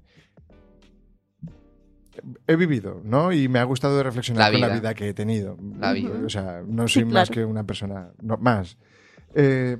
[2.47, 3.31] he vivido, ¿no?
[3.31, 5.57] Y me ha gustado reflexionar con la vida que he tenido.
[5.79, 6.11] La vida.
[6.25, 8.77] O sea, no soy más que una persona, no, más.
[9.33, 9.77] Eh,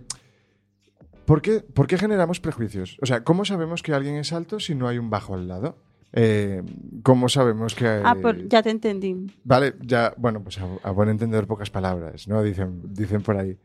[1.25, 2.97] ¿por, qué, ¿Por qué generamos prejuicios?
[3.01, 5.77] O sea, ¿cómo sabemos que alguien es alto si no hay un bajo al lado?
[6.13, 6.63] Eh,
[7.03, 8.01] ¿Cómo sabemos que hay...
[8.03, 9.27] Ah, pues ya te entendí.
[9.43, 12.41] Vale, ya, bueno, pues a, a, buen entender pocas palabras, ¿no?
[12.43, 13.57] Dicen, dicen por ahí.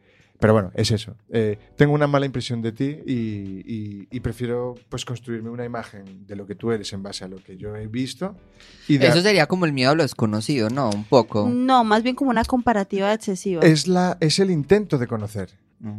[0.42, 1.14] Pero bueno, es eso.
[1.30, 6.48] Eh, tengo una mala impresión de ti y, prefiero pues construirme una imagen de lo
[6.48, 8.34] que tú eres en base a lo que yo he visto.
[8.88, 10.90] Y Eso sería como el miedo a lo desconocido, ¿no?
[10.90, 11.48] Un poco.
[11.48, 13.62] No, más bien como una comparativa excesiva.
[13.62, 15.50] Es, la, es el intento de conocer.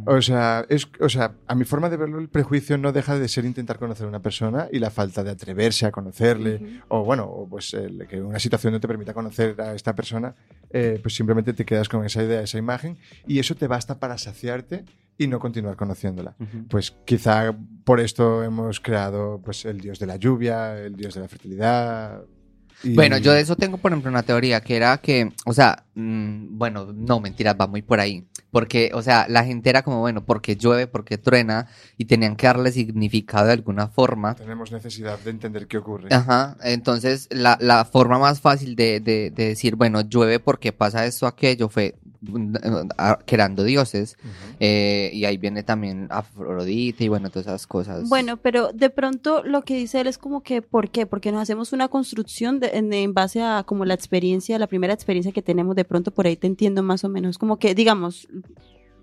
[0.06, 3.28] O sea, es, o sea, a mi forma de verlo, el prejuicio no deja de
[3.28, 7.24] ser intentar conocer a una persona y la falta de atreverse a conocerle, o bueno,
[7.24, 7.76] o pues
[8.08, 10.34] que una situación no te permita conocer a esta persona,
[10.70, 14.16] eh, pues simplemente te quedas con esa idea, esa imagen, y eso te basta para
[14.16, 14.84] saciarte
[15.18, 16.34] y no continuar conociéndola.
[16.68, 21.20] Pues quizá por esto hemos creado pues el dios de la lluvia, el dios de
[21.20, 22.22] la fertilidad.
[22.82, 26.58] Bueno, yo de eso tengo, por ejemplo, una teoría que era que, o sea, mm,
[26.58, 28.26] bueno, no, mentiras, va muy por ahí.
[28.50, 31.66] Porque, o sea, la gente era como, bueno, porque llueve, porque truena,
[31.98, 34.34] y tenían que darle significado de alguna forma.
[34.34, 36.08] Tenemos necesidad de entender qué ocurre.
[36.14, 41.04] Ajá, entonces la, la forma más fácil de, de, de decir, bueno, llueve porque pasa
[41.04, 41.96] esto, aquello, fue
[43.26, 44.16] creando dioses.
[44.60, 48.08] Eh, y ahí viene también Afrodita y bueno, todas esas cosas.
[48.08, 51.06] Bueno, pero de pronto lo que dice él es como que, ¿por qué?
[51.06, 55.42] Porque nos hacemos una construcción en, base a como la experiencia, la primera experiencia que
[55.42, 57.38] tenemos, de pronto por ahí te entiendo más o menos.
[57.38, 58.28] Como que, digamos,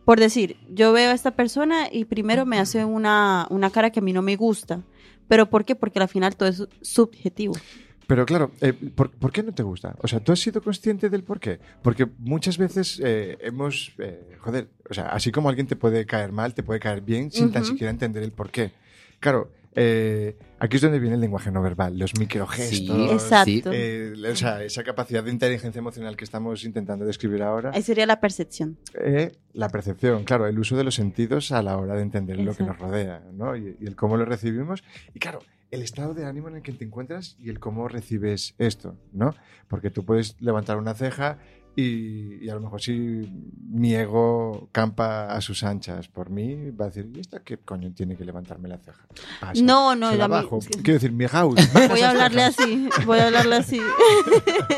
[0.06, 4.00] por decir, yo veo a esta persona y primero me hace una, una cara que
[4.00, 4.84] a mí no me gusta.
[5.28, 5.76] ¿Pero por qué?
[5.76, 7.54] Porque al final todo es subjetivo.
[8.12, 9.96] Pero claro, eh, ¿por, qué no te gusta?
[10.02, 11.62] O sea, ¿tú has sido consciente del por qué?
[11.82, 16.34] Porque muchas veces eh, hemos, eh, joder, o sea, así como alguien te puede caer
[16.34, 18.74] mal, te puede caer bien sin tan siquiera entender el por qué.
[19.22, 22.96] Claro, aquí es donde viene el lenguaje no verbal, los microgestos.
[22.96, 23.70] Sí, exacto.
[23.72, 27.72] o sea, esa capacidad de inteligencia emocional que estamos intentando describir ahora.
[27.74, 28.78] Ahí sería la percepción.
[29.54, 32.64] la percepción, claro, el uso de los sentidos a la hora de entender lo que
[32.64, 33.56] nos rodea, ¿no?
[33.56, 34.84] Y, y el cómo lo recibimos.
[35.14, 35.40] Y claro,
[35.72, 39.34] el estado de ánimo en el que te encuentras y el cómo recibes esto, ¿no?
[39.68, 41.40] Porque tú puedes levantar una ceja
[41.76, 42.94] y, a lo mejor si
[43.70, 47.94] mi ego campa a sus anchas por mí, va a decir, ¿y esta qué coño
[47.94, 49.06] tiene que levantarme la ceja?
[49.64, 50.60] no, no, la bajo.
[50.60, 51.60] Quiero decir, mi house.
[51.90, 53.80] Voy a hablarle así, voy a hablarle así.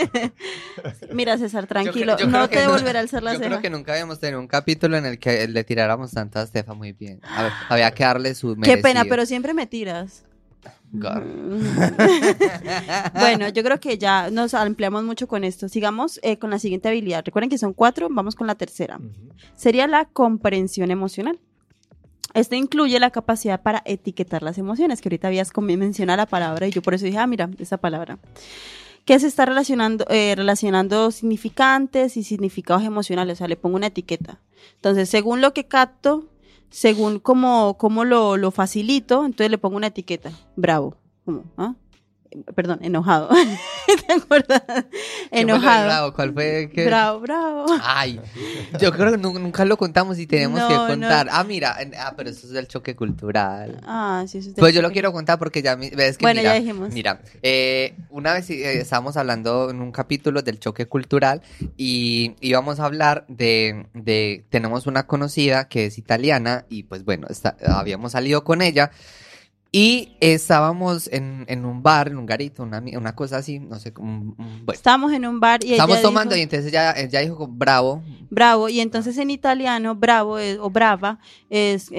[1.13, 3.43] Mira, César, tranquilo, no te volverá a alzar la ceja.
[3.43, 6.75] Yo creo que nunca habíamos tenido un capítulo en el que le tiráramos tantas cejas
[6.75, 7.19] muy bien.
[7.23, 8.75] A ver, había que darle su merecido.
[8.75, 10.23] Qué pena, pero siempre me tiras.
[13.19, 15.67] bueno, yo creo que ya nos ampliamos mucho con esto.
[15.67, 17.23] Sigamos eh, con la siguiente habilidad.
[17.25, 18.99] Recuerden que son cuatro, vamos con la tercera.
[19.55, 21.39] Sería la comprensión emocional.
[22.33, 26.71] Esto incluye la capacidad para etiquetar las emociones, que ahorita habías mencionado la palabra y
[26.71, 28.17] yo por eso dije, ah, mira, esa palabra.
[29.05, 33.87] Que se está relacionando, eh, relacionando significantes y significados emocionales, o sea, le pongo una
[33.87, 34.39] etiqueta.
[34.75, 36.25] Entonces, según lo que capto,
[36.73, 40.31] según cómo, cómo lo, lo facilito, entonces le pongo una etiqueta.
[40.55, 40.97] Bravo.
[41.23, 41.43] ¿Cómo?
[41.55, 41.75] ¿Ah?
[42.55, 43.29] Perdón, enojado.
[44.07, 44.63] ¿Te acuerdas?
[45.31, 45.85] Enojado.
[45.85, 46.13] bravo?
[46.13, 46.71] ¿Cuál fue?
[46.85, 47.65] Bravo, bravo.
[47.81, 48.19] Ay,
[48.79, 51.27] yo creo que nunca lo contamos y tenemos que contar.
[51.31, 53.79] Ah, mira, ah, pero eso es del choque cultural.
[53.83, 56.53] Ah, sí, eso es Pues yo lo quiero contar porque ya ves que Bueno, ya
[56.53, 56.91] dijimos.
[56.93, 61.41] Mira, eh, una vez eh, estábamos hablando en un capítulo del choque cultural
[61.77, 67.27] y íbamos a hablar de, de tenemos una conocida que es italiana y pues bueno,
[67.67, 68.91] habíamos salido con ella
[69.75, 73.91] y estábamos en, en, un bar, en un garito, una, una cosa así, no sé,
[73.91, 74.35] cómo.
[74.37, 74.71] bueno.
[74.71, 78.03] Estábamos en un bar y Estábamos tomando y entonces ella, ella dijo bravo.
[78.29, 81.17] Bravo, y entonces en italiano, bravo o brava
[81.49, 81.91] es,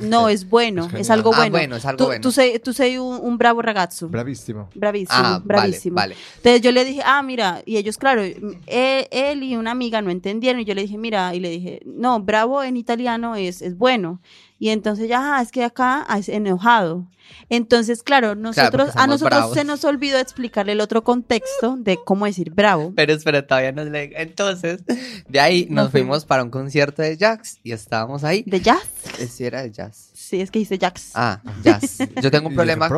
[0.00, 1.50] no, es bueno, es, algo ah, bueno.
[1.50, 2.20] bueno, es algo tú, bueno.
[2.20, 4.08] Tú sei, tú sei un, un, bravo ragazzo.
[4.08, 4.68] Bravísimo.
[4.74, 5.96] Bravísimo, ah, bravísimo.
[5.96, 10.02] Vale, Entonces yo le dije, ah, mira, y ellos, claro, él, él, y una amiga
[10.02, 13.60] no entendieron y yo le dije, mira, y le dije, no, bravo en italiano es,
[13.60, 14.20] es bueno.
[14.58, 17.06] Y entonces ya, ah, es que acá es enojado.
[17.50, 22.50] Entonces, claro, nosotros, a nosotros se nos olvidó explicarle el otro contexto de cómo decir
[22.50, 22.92] bravo.
[22.94, 24.12] Pero espera, todavía no le...
[24.20, 24.84] Entonces,
[25.28, 28.44] de ahí nos fuimos para un concierto de jazz y estábamos ahí.
[28.46, 28.82] ¿De jazz?
[29.28, 30.05] Sí, era de jazz.
[30.28, 31.12] Sí, es que dice Jax.
[31.14, 31.98] Ah, Jax.
[32.20, 32.88] Yo tengo un problema.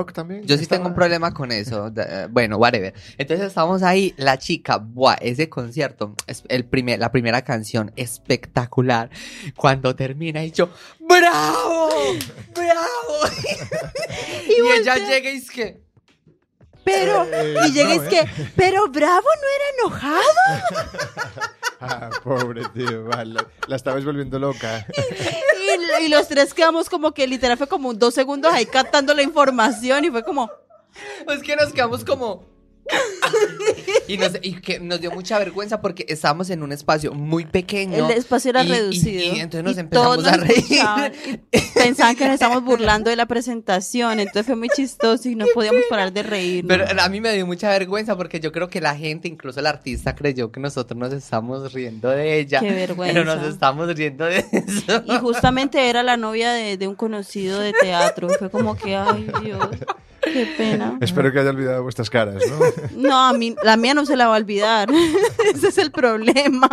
[0.44, 1.92] Yo sí tengo un problema con eso.
[2.30, 2.94] bueno, whatever.
[3.18, 9.10] Entonces estamos ahí, la chica, buah, ese concierto, es el primer, la primera canción espectacular.
[9.56, 11.90] Cuando termina y yo, ¡Bravo!
[12.54, 13.18] ¡Bravo!
[14.48, 15.82] y, ella llega y es que.
[16.82, 18.52] Pero, eh, y llega y es que, eh.
[18.56, 21.48] pero Bravo no era enojado.
[21.80, 24.84] Ah, pobre tío, la, la estabais volviendo loca.
[26.00, 30.04] Y, los tres quedamos como que literal fue como dos segundos ahí captando la información
[30.04, 30.50] y fue como...
[31.28, 32.44] Es que nos quedamos como
[34.09, 38.09] y, nos, y que nos dio mucha vergüenza porque estábamos en un espacio muy pequeño.
[38.09, 39.37] El espacio era reducido.
[39.37, 40.83] Y, entonces nos empezamos a reír.
[41.74, 44.20] Pensaban que nos estábamos burlando de la presentación.
[44.20, 46.64] Entonces fue muy chistoso y no podíamos parar de reír.
[46.66, 49.66] Pero a mí me dio mucha vergüenza porque yo creo que la gente, incluso el
[49.66, 52.61] artista, creyó que nosotros nos estamos riendo de ella.
[52.61, 53.14] Qué vergüenza.
[53.18, 55.03] Pero nos estamos riendo de eso.
[55.07, 58.29] Y justamente era la novia de, de un conocido de teatro.
[58.38, 59.68] Fue como que, ay Dios.
[60.32, 60.98] Qué pena.
[61.00, 62.58] Espero que haya olvidado vuestras caras, ¿no?
[63.08, 64.88] No, a mí, la mía no se la va a olvidar.
[65.54, 66.68] Ese es el problema.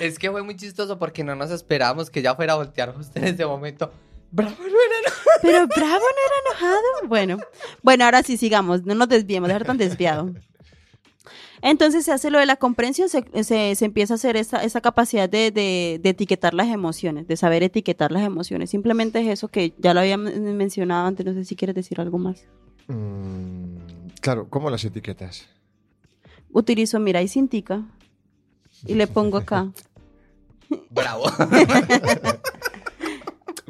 [0.00, 3.18] Es que fue muy chistoso porque no nos esperábamos que ya fuera a voltear justo
[3.18, 3.90] en ese momento.
[4.30, 5.40] Bravo no era enojado.
[5.42, 7.08] Pero Bravo no era enojado.
[7.08, 7.38] Bueno,
[7.82, 10.32] bueno, ahora sí sigamos, no nos desviemos, dejar tan desviado.
[11.66, 15.30] Entonces se hace lo de la comprensión, se, se, empieza a hacer esa, esa capacidad
[15.30, 18.68] de, de, etiquetar las emociones, de saber etiquetar las emociones.
[18.68, 22.18] Simplemente es eso que ya lo había mencionado antes, no sé si quieres decir algo
[22.18, 22.44] más.
[22.88, 23.78] Mm,
[24.20, 25.48] claro, ¿cómo las etiquetas?
[26.52, 27.82] Utilizo Mira y Cintica.
[28.84, 29.72] Y le pongo acá.
[30.90, 31.24] Bravo.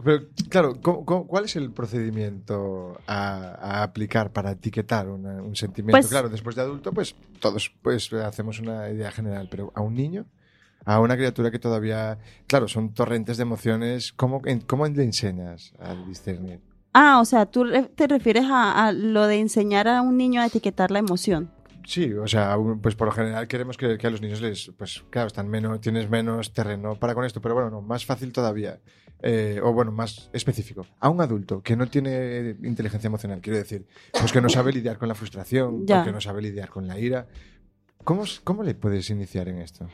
[0.05, 5.93] Pero, claro, cuál es el procedimiento a, aplicar para etiquetar un sentimiento?
[5.93, 9.95] Pues claro, después de adulto, pues todos pues, hacemos una idea general, pero a un
[9.95, 10.27] niño,
[10.85, 15.95] a una criatura que todavía, claro, son torrentes de emociones, ¿cómo, cómo le enseñas a
[15.95, 16.61] discernir?
[16.93, 17.65] Ah, o sea, tú
[17.97, 21.51] te refieres a, lo de enseñar a un niño a etiquetar la emoción.
[21.85, 25.27] Sí, o sea, pues por lo general queremos que, a los niños les, pues claro,
[25.27, 28.81] están menos, tienes menos terreno para con esto, pero bueno, no, más fácil todavía,
[29.23, 30.87] eh, o bueno, más específico.
[30.99, 34.97] A un adulto que no tiene inteligencia emocional, quiero decir, pues que no sabe lidiar
[34.99, 37.27] con la frustración, que no sabe lidiar con la ira,
[38.03, 39.87] ¿cómo, cómo le puedes iniciar en esto?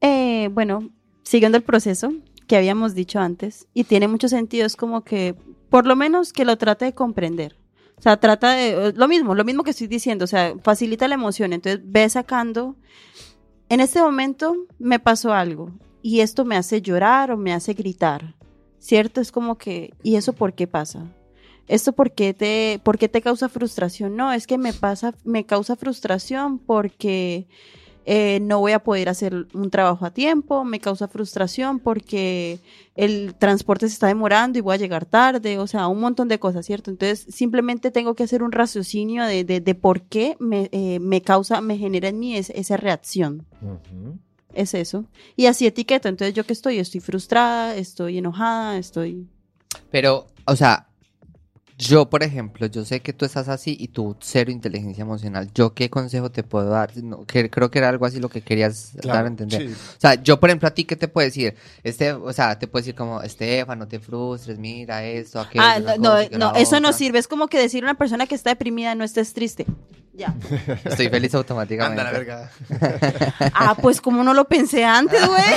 [0.00, 0.90] Eh, bueno,
[1.22, 2.12] siguiendo el proceso
[2.48, 5.36] que habíamos dicho antes, y tiene mucho sentido, es como que,
[5.70, 7.56] por lo menos que lo trate de comprender.
[7.98, 11.16] O sea, trata de, lo mismo, lo mismo que estoy diciendo, o sea, facilita la
[11.16, 12.76] emoción, entonces ve sacando,
[13.68, 18.36] en este momento me pasó algo y esto me hace llorar o me hace gritar,
[18.78, 19.20] ¿cierto?
[19.20, 21.06] Es como que, ¿y eso por qué pasa?
[21.66, 24.16] ¿Esto por qué te, por qué te causa frustración?
[24.16, 27.46] No, es que me pasa, me causa frustración porque
[28.10, 32.58] eh, no voy a poder hacer un trabajo a tiempo, me causa frustración porque
[32.96, 36.38] el transporte se está demorando y voy a llegar tarde, o sea, un montón de
[36.38, 36.90] cosas, ¿cierto?
[36.90, 41.60] Entonces, simplemente tengo que hacer un raciocinio de, de, por qué me, eh, me, causa,
[41.60, 43.44] me genera en mí esa reacción.
[44.54, 45.04] Es eso.
[45.36, 49.28] Y así etiqueto, entonces yo que estoy, estoy frustrada, estoy enojada, estoy...
[49.90, 50.87] Pero, o sea,
[51.78, 55.48] yo, por ejemplo, yo sé que tú estás así y tú cero inteligencia emocional.
[55.54, 56.90] ¿Yo qué consejo te puedo dar?
[57.28, 59.70] que, creo que era algo así lo que querías dar a entender.
[59.70, 61.54] O sea, yo, por ejemplo, a ti, ¿qué te puedo decir?
[61.84, 65.64] Este, o sea, te puedo decir como, Estefan, no te frustres, mira esto, aquello.
[65.64, 67.20] Ah, no, no, eso no sirve.
[67.20, 69.64] Es como que decir a una persona que está deprimida, no estés triste.
[70.18, 70.34] Ya.
[70.84, 72.00] Estoy feliz automáticamente.
[72.00, 72.50] Anda la verga.
[73.54, 75.40] ah, pues como no lo pensé antes, güey.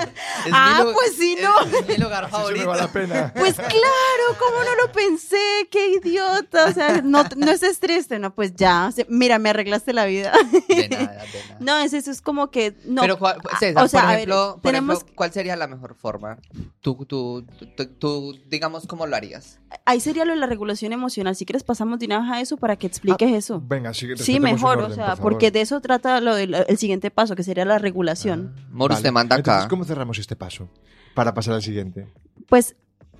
[0.52, 1.60] ah, pues sí, no.
[1.78, 2.74] Es mi lugar favorito.
[2.74, 3.32] la pena.
[3.40, 6.66] Pues claro, como no lo pensé, qué idiota.
[6.66, 8.90] O sea, no, no estés triste, no, pues ya.
[9.08, 10.32] mira, me arreglaste la vida.
[10.68, 11.56] de nada, de nada.
[11.60, 12.74] No, es eso, es como que.
[12.86, 13.02] No.
[13.02, 13.18] Pero,
[13.58, 15.04] César, o sea, por, ejemplo, ver, tenemos...
[15.14, 16.38] ¿cuál sería la mejor forma?
[16.80, 17.44] Tú, tú,
[17.76, 19.58] tú, tú, digamos, ¿cómo lo harías?
[19.84, 21.36] Ahí sería lo de la regulación emocional.
[21.36, 23.49] Si quieres, pasamos de una vez a eso para que expliques ah, eso.
[23.58, 27.34] Venga, sí, sí mejor, o sea, porque de eso trata lo del, el siguiente paso,
[27.34, 28.54] que sería la regulación.
[28.78, 29.66] Ah, te manda acá.
[29.68, 30.68] ¿cómo cerramos este paso
[31.14, 32.06] para pasar al siguiente?
[32.48, 32.76] Pues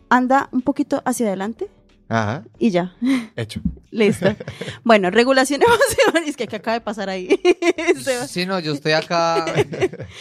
[0.09, 1.69] anda un poquito hacia adelante.
[2.11, 2.43] Ajá.
[2.59, 2.93] Y ya.
[3.37, 3.61] Hecho.
[3.93, 4.35] Listo.
[4.83, 6.29] Bueno, regulación emocional.
[6.29, 7.41] Es que acaba de pasar ahí.
[8.27, 9.47] sí, no, yo estoy acá.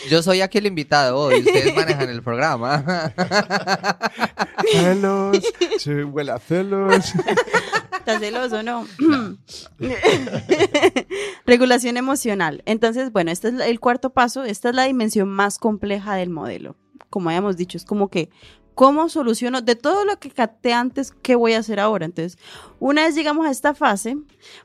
[0.08, 1.40] Yo soy aquí el invitado hoy.
[1.40, 3.12] Ustedes manejan el programa.
[4.72, 5.40] celos.
[5.80, 7.14] Se huele a celos.
[8.14, 8.88] ¿Estás celoso no?
[11.46, 12.64] regulación emocional.
[12.66, 14.44] Entonces, bueno, este es el cuarto paso.
[14.44, 16.76] Esta es la dimensión más compleja del modelo.
[17.10, 18.30] Como habíamos dicho, es como que
[18.80, 22.06] ¿Cómo soluciono de todo lo que capté antes, qué voy a hacer ahora?
[22.06, 22.38] Entonces,
[22.80, 24.16] una vez llegamos a esta fase,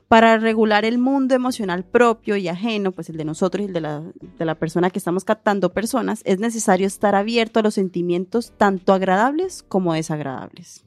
[0.06, 3.80] para regular el mundo emocional propio y ajeno, pues el de nosotros y el de
[3.80, 4.04] la,
[4.38, 8.92] de la persona que estamos captando personas, es necesario estar abierto a los sentimientos tanto
[8.92, 10.84] agradables como desagradables.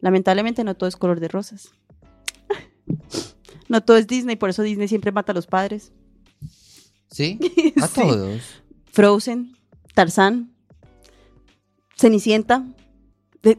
[0.00, 1.70] Lamentablemente no todo es color de rosas.
[3.68, 5.92] no todo es Disney, por eso Disney siempre mata a los padres.
[7.10, 7.38] ¿Sí?
[7.82, 8.62] A todos.
[8.92, 9.56] Frozen,
[9.94, 10.52] Tarzán,
[11.96, 12.64] Cenicienta.
[13.42, 13.58] De,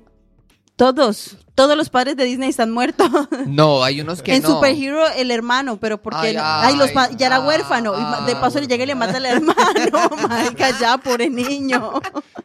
[0.76, 3.10] todos, todos los padres de Disney están muertos.
[3.48, 4.48] No, hay unos que en no.
[4.48, 8.68] En Superhero el hermano, pero porque ay, los ya era huérfano y de paso le
[8.68, 10.10] llega y le mata al hermano.
[10.30, 11.92] Marica, ya, pobre niño.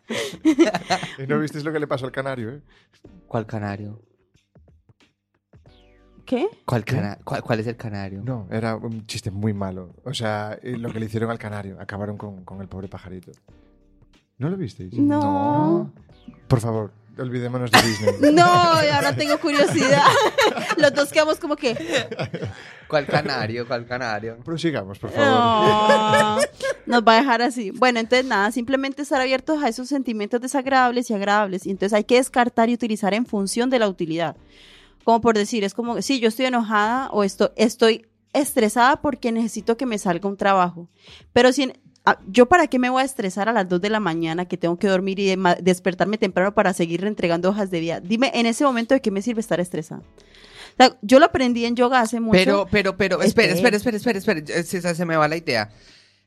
[1.18, 2.62] ¿Y no viste lo que le pasó al canario, eh?
[3.26, 4.00] ¿Cuál canario?
[6.24, 6.48] ¿Qué?
[6.64, 6.84] ¿Cuál,
[7.24, 8.22] ¿Cuál, es el canario?
[8.24, 9.94] No, era un chiste muy malo.
[10.04, 11.80] O sea, lo que le hicieron al canario.
[11.80, 13.30] Acabaron con, con el pobre pajarito.
[14.38, 14.92] ¿No lo visteis?
[14.94, 15.92] No.
[16.48, 18.14] Por favor, olvidémonos de Disney.
[18.32, 20.02] No, ahora tengo curiosidad.
[20.76, 21.76] Los dos quedamos como que.
[22.88, 23.66] ¿Cuál canario?
[23.66, 24.38] ¿Cuál canario?
[24.44, 25.28] Prosigamos, por favor.
[25.28, 26.38] No,
[26.86, 27.70] nos va a dejar así.
[27.70, 31.66] Bueno, entonces nada, simplemente estar abiertos a esos sentimientos desagradables y agradables.
[31.66, 34.36] Y entonces hay que descartar y utilizar en función de la utilidad.
[35.04, 39.76] Como por decir, es como, sí, yo estoy enojada o estoy, estoy estresada porque necesito
[39.76, 40.88] que me salga un trabajo.
[41.32, 41.72] Pero si
[42.28, 44.78] ¿Yo para qué me voy a estresar a las 2 de la mañana que tengo
[44.78, 48.00] que dormir y despertarme temprano para seguir entregando hojas de vida?
[48.00, 50.02] Dime, en ese momento, ¿de qué me sirve estar estresada?
[51.00, 52.32] yo lo aprendí en yoga hace mucho.
[52.32, 55.70] Pero, pero, pero, espera, espera, espera, espera, espera, se, se me va la idea.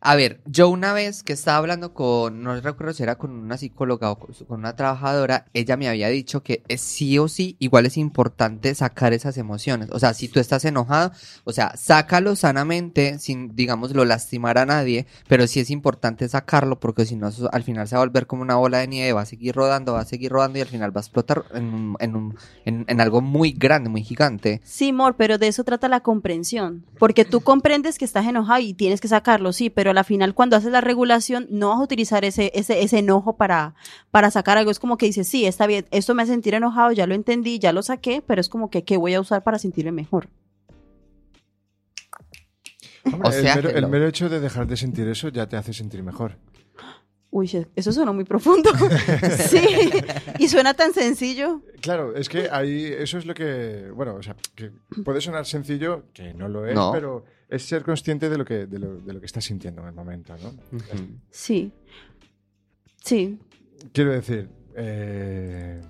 [0.02, 3.58] A ver, yo una vez que estaba hablando con, no recuerdo si era con una
[3.58, 7.86] psicóloga o con una trabajadora, ella me había dicho que es sí o sí, igual
[7.86, 9.90] es importante sacar esas emociones.
[9.92, 11.12] O sea, si tú estás enojado,
[11.44, 16.80] o sea, sácalo sanamente, sin, digamos, lo lastimar a nadie, pero sí es importante sacarlo
[16.80, 19.22] porque si no, al final se va a volver como una bola de nieve, va
[19.22, 22.16] a seguir rodando, va a seguir rodando y al final va a explotar en, en,
[22.16, 24.62] un, en, en algo muy grande, muy gigante.
[24.64, 28.74] Sí, amor, pero de eso trata la comprensión, porque tú comprendes que estás enojado y
[28.74, 31.84] tienes que sacarlo, sí, pero a la final cuando haces la regulación no vas a
[31.84, 33.76] utilizar ese, ese, ese enojo para,
[34.12, 34.72] para sacar algo.
[34.72, 37.60] Es como que dices, sí, está bien, esto me hace sentir enojado, ya lo entendí,
[37.60, 40.30] ya lo saqué, pero es como que, ¿qué voy a usar para sentirme mejor?
[43.24, 45.74] o sea, el, mero, el mero hecho de dejar de sentir eso ya te hace
[45.74, 46.38] sentir mejor.
[47.32, 48.72] Uy, eso suena muy profundo.
[49.50, 49.92] sí,
[50.40, 51.62] y suena tan sencillo.
[51.80, 54.72] Claro, es que ahí eso es lo que, bueno, o sea, que
[55.06, 58.80] puede sonar sencillo, que no lo es, pero es ser consciente de lo que, de
[58.80, 60.54] lo, de lo que estás sintiendo en el momento, ¿no?
[61.32, 61.72] Sí.
[63.04, 63.40] Sí.
[63.92, 65.82] Quiero decir, eh,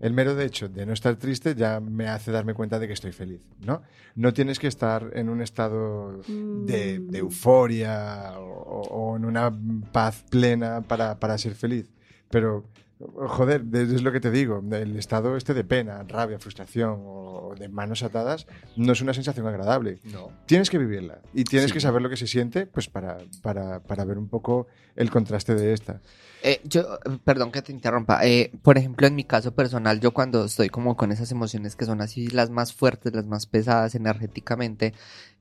[0.00, 2.92] el mero de hecho de no estar triste ya me hace darme cuenta de que
[2.92, 3.82] estoy feliz, ¿no?
[4.14, 7.14] No tienes que estar en un estado de, mm.
[7.14, 9.50] euforia o, en una
[9.92, 11.90] paz plena para, para ser feliz,
[12.30, 12.64] pero
[13.00, 17.68] Joder, es lo que te digo, el estado este de pena, rabia, frustración o de
[17.68, 18.46] manos atadas
[18.76, 20.00] no es una sensación agradable.
[20.04, 20.32] No.
[20.46, 24.04] Tienes que vivirla y tienes que saber lo que se siente pues para, para, para
[24.04, 26.00] ver un poco el contraste de esta.
[26.42, 28.24] Eh, yo, perdón que te interrumpa.
[28.26, 31.84] Eh, por ejemplo, en mi caso personal, yo cuando estoy como con esas emociones que
[31.84, 34.92] son así las más fuertes, las más pesadas energéticamente,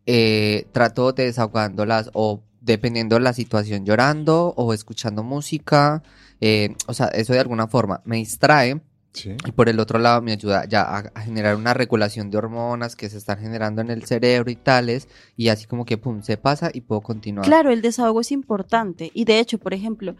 [0.05, 6.03] eh, trato de desahogándolas o dependiendo de la situación llorando o escuchando música.
[6.39, 8.81] Eh, o sea, eso de alguna forma me distrae.
[9.25, 13.09] Y por el otro lado me ayuda ya a, generar una regulación de hormonas que
[13.09, 16.69] se están generando en el cerebro y tales, y así como que pum, se pasa
[16.71, 17.43] y puedo continuar.
[17.43, 19.09] Claro, el desahogo es importante.
[19.15, 20.15] Y de hecho, por ejemplo,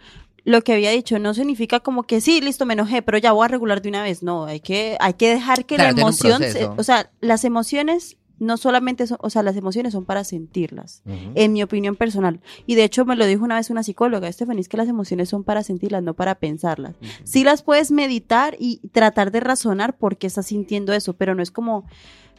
[0.45, 3.45] lo que había dicho no significa como que sí, listo, me enojé, pero ya voy
[3.45, 4.24] a regular de una vez.
[4.24, 6.41] No, hay que, hay que dejar que la emoción,
[6.76, 11.54] o sea, las emociones no solamente son, o sea, las emociones son para sentirlas, en
[11.54, 12.40] mi opinión personal.
[12.66, 15.30] Y de hecho me lo dijo una vez una psicóloga, Stephanie, es que las emociones
[15.30, 16.96] son para sentirlas, no para pensarlas.
[17.24, 21.42] Sí las puedes meditar y tratar de razonar por qué estás sintiendo eso, pero no
[21.42, 21.86] es como,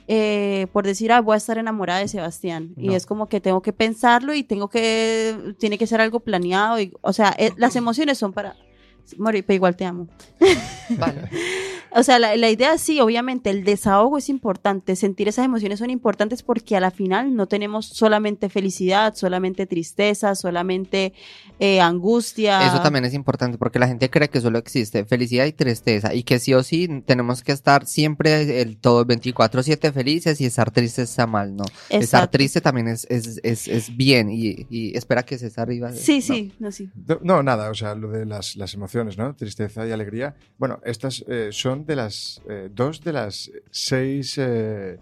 [0.06, 2.74] eh, por decir, ah, voy a estar enamorada de Sebastián.
[2.76, 6.80] Y es como que tengo que pensarlo y tengo que, tiene que ser algo planeado.
[6.80, 8.56] Y, o sea, eh, las emociones son para,
[9.16, 10.08] Mori, pero igual te amo.
[10.90, 11.28] Vale.
[11.90, 16.42] O sea, la, idea sí, obviamente, el desahogo es importante, sentir esas emociones son importantes
[16.42, 21.14] porque a la final no tenemos solamente felicidad, solamente tristeza, solamente
[21.58, 22.66] eh, angustia.
[22.66, 26.24] Eso también es importante porque la gente cree que solo existe felicidad y tristeza y
[26.24, 31.02] que sí o sí tenemos que estar siempre el todo 24/7 felices y estar triste
[31.02, 31.64] está mal, ¿no?
[31.88, 35.92] Estar triste también es, es, es, bien y, espera que se esté arriba.
[35.92, 36.90] Sí, sí, no, sí.
[37.22, 39.34] No, nada, o sea, lo de las, las emociones, ¿no?
[39.34, 40.36] Tristeza y alegría.
[40.58, 44.98] Bueno, estas eh, son de las eh, dos de las seis eh,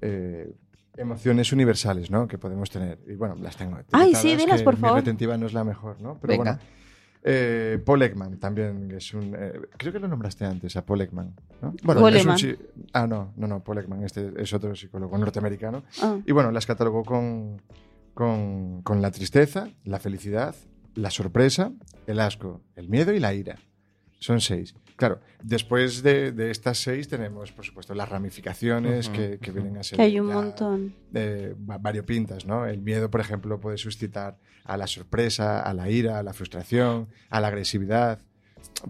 [0.00, 0.54] eh,
[0.96, 2.26] emociones universales, ¿no?
[2.26, 2.98] Que podemos tener.
[3.06, 3.78] Y bueno, las tengo.
[3.92, 4.96] Ay, sí, dilas, por favor.
[4.96, 6.18] Mi retentiva no es la mejor, ¿no?
[6.20, 6.58] Pero bueno.
[7.86, 9.34] Paul Ekman también es un.
[9.78, 11.34] creo que lo nombraste antes, a Paul Ekman.
[11.62, 11.74] ¿no?
[11.82, 12.38] Bueno, Paul Ekman.
[12.92, 15.84] ah, no, no, no, Paul Ekman, este es otro psicólogo norteamericano.
[16.02, 16.18] Ah.
[16.26, 17.62] Y bueno, las catalogó con,
[18.12, 20.54] con, con la tristeza, la felicidad,
[20.94, 21.72] la sorpresa,
[22.06, 23.58] el asco, el miedo y la ira.
[24.18, 24.74] Son seis.
[24.96, 29.96] Claro, después de, estas seis tenemos, por supuesto, las ramificaciones que, vienen a ser.
[29.96, 30.94] Que hay un montón.
[31.12, 32.64] Eh, variopintas, ¿no?
[32.64, 37.08] El miedo, por ejemplo, puede suscitar a la sorpresa, a la ira, a la frustración,
[37.28, 38.20] a la agresividad.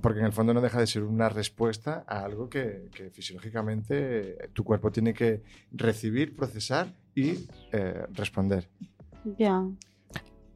[0.01, 4.63] Porque en el fondo no deja de ser una respuesta a algo que, fisiológicamente tu
[4.63, 5.43] cuerpo tiene que
[5.73, 8.69] recibir, procesar y eh, responder.
[9.39, 9.67] Ya.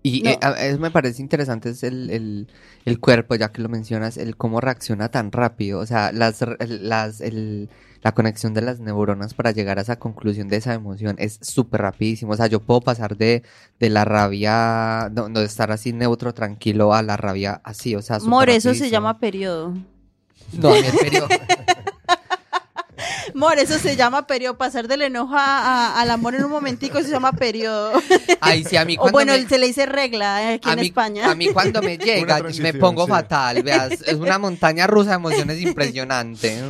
[0.02, 2.46] Y eh, me parece interesante es el,
[2.84, 5.80] el, cuerpo, ya que lo mencionas, el cómo reacciona tan rápido.
[5.80, 7.68] O sea, las, las, el,
[8.02, 11.82] la conexión de las neuronas para llegar a esa conclusión de esa emoción es súper
[11.82, 12.32] rapidísimo.
[12.32, 13.42] O sea, yo puedo pasar de,
[13.80, 17.96] de la rabia, no, de estar así neutro, tranquilo, a la rabia así.
[17.96, 19.74] O sea, More, eso se llama periodo.
[20.52, 21.28] No, el periodo.
[23.34, 24.56] Amor, eso se llama periodo.
[24.56, 27.92] Pasar del enojo al amor en un momentico se llama periodo.
[28.40, 31.30] Ay, sí, a mí cuando O bueno, se le dice regla aquí en España.
[31.30, 34.02] A mí cuando me llega, me pongo fatal, veas.
[34.02, 36.58] Es una montaña rusa de emociones impresionante.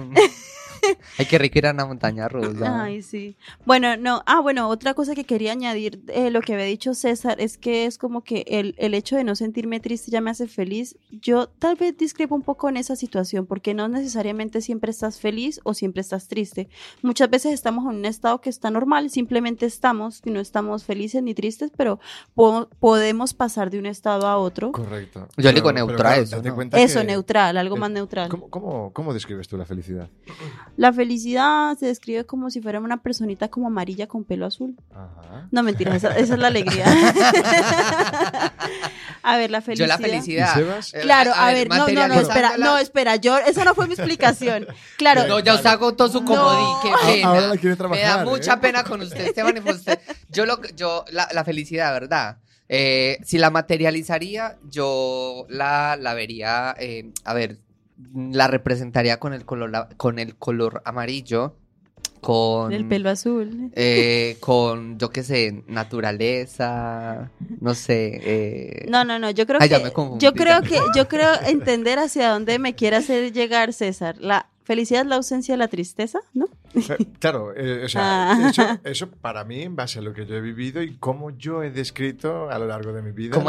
[1.18, 2.84] Hay que rico ir a una montaña rusa.
[2.84, 3.36] Ay, sí.
[3.64, 4.22] Bueno, no.
[4.26, 7.86] Ah, bueno, otra cosa que quería añadir, eh, lo que había dicho César, es que
[7.86, 10.96] es como que el, el hecho de no sentirme triste ya me hace feliz.
[11.10, 15.60] Yo tal vez discrepo un poco en esa situación, porque no necesariamente siempre estás feliz
[15.64, 16.68] o siempre estás triste.
[17.02, 21.22] Muchas veces estamos en un estado que está normal, simplemente estamos, y no estamos felices
[21.22, 22.00] ni tristes, pero
[22.80, 24.72] podemos pasar de un estado a otro.
[24.72, 25.28] Correcto.
[25.36, 26.42] Yo digo neutral eso.
[26.72, 28.28] Eso, neutral, algo más neutral.
[28.28, 30.08] ¿cómo, cómo, cómo describes tú la felicidad?
[30.78, 34.76] La felicidad se describe como si fuera una personita como amarilla con pelo azul.
[35.50, 36.86] No, mentira, esa, es la alegría.
[39.24, 39.88] a ver, la felicidad.
[39.88, 40.80] Yo la felicidad.
[40.92, 43.94] Eh, claro, a, ver, no, no, no, espera, no, espera, yo, esa no fue mi
[43.94, 44.68] explicación.
[44.96, 45.26] Claro.
[45.26, 47.28] No, ya os hago todo su comodín, qué pena.
[47.28, 48.04] Ahora la quiere trabajar.
[48.04, 48.58] Me da mucha ¿eh?
[48.58, 49.98] pena con usted, Esteban y usted.
[50.30, 52.38] Yo, lo, yo la, la felicidad, ¿verdad?
[52.68, 57.58] Eh, si la materializaría, yo la, la vería, eh, a ver,
[58.14, 61.56] la representaría con el color, con el color amarillo,
[62.20, 62.72] con...
[62.72, 63.70] El pelo azul.
[63.74, 67.30] Eh, con, yo qué sé, naturaleza,
[67.60, 68.20] no sé.
[68.22, 68.86] Eh...
[68.88, 69.68] No, no, no, yo creo que...
[70.18, 74.16] yo creo que, yo creo entender hacia dónde me quiere hacer llegar César.
[74.18, 76.48] La felicidad es la ausencia de la tristeza, ¿no?
[76.74, 78.80] Eh, claro, eh, o sea, ah.
[78.84, 81.70] eso, para mí, en base a lo que yo he vivido y cómo yo he
[81.70, 83.40] descrito a lo largo de mi vida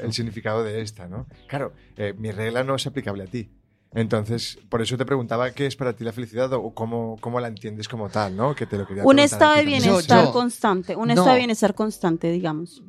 [0.00, 1.26] el significado de esta, ¿no?
[1.48, 1.72] Claro,
[2.18, 3.50] mi regla no es aplicable a ti.
[3.94, 7.48] Entonces, por eso te preguntaba qué es para ti la felicidad o cómo, cómo la
[7.48, 8.54] entiendes como tal, ¿no?
[8.54, 12.82] Que te lo un estado de bienestar constante, un estado de bienestar constante, digamos.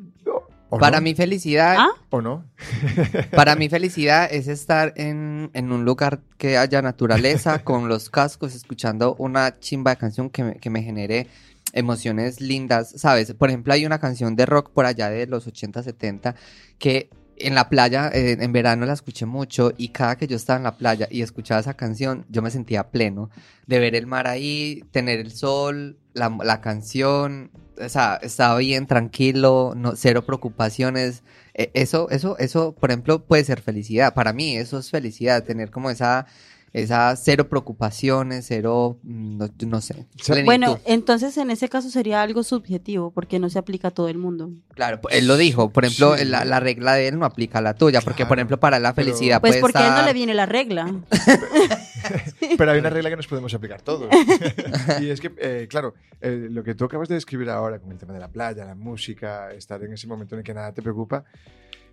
[0.80, 1.76] Para mi felicidad.
[1.78, 1.90] ¿Ah?
[2.10, 2.44] ¿O no?
[3.36, 8.56] para mi felicidad es estar en, en, un lugar que haya naturaleza, con los cascos,
[8.56, 11.28] escuchando una chimba de canción que me, que me genere
[11.74, 13.34] emociones lindas, ¿sabes?
[13.34, 16.36] Por ejemplo, hay una canción de rock por allá de los 80, 70
[16.80, 20.58] que en la playa, eh, en verano la escuché mucho y cada que yo estaba
[20.58, 23.30] en la playa y escuchaba esa canción, yo me sentía pleno
[23.68, 28.88] de ver el mar ahí, tener el sol, la, la canción, o sea, estaba bien,
[28.88, 31.24] tranquilo, no, cero preocupaciones.
[31.54, 34.14] E, eso, eso, eso, por ejemplo, puede ser felicidad.
[34.14, 36.28] Para mí eso es felicidad, tener como esa
[36.76, 40.06] esa cero preocupaciones, cero, mm, no, sé.
[40.44, 44.18] Bueno, entonces en ese caso sería algo subjetivo, porque no se aplica a todo el
[44.18, 44.52] mundo.
[44.74, 48.02] Claro, él lo dijo, por ejemplo, la, regla de él no aplica a la tuya,
[48.02, 49.40] porque por ejemplo para la felicidad...
[49.40, 50.94] pues porque a él no le viene la regla.
[52.58, 54.10] pero hay una regla que nos podemos aplicar todos.
[55.02, 57.98] y es que, eh, claro, eh, lo que tú acabas de describir ahora con el
[57.98, 60.82] tema de la playa, la música, estar en ese momento en el que nada te
[60.82, 61.24] preocupa,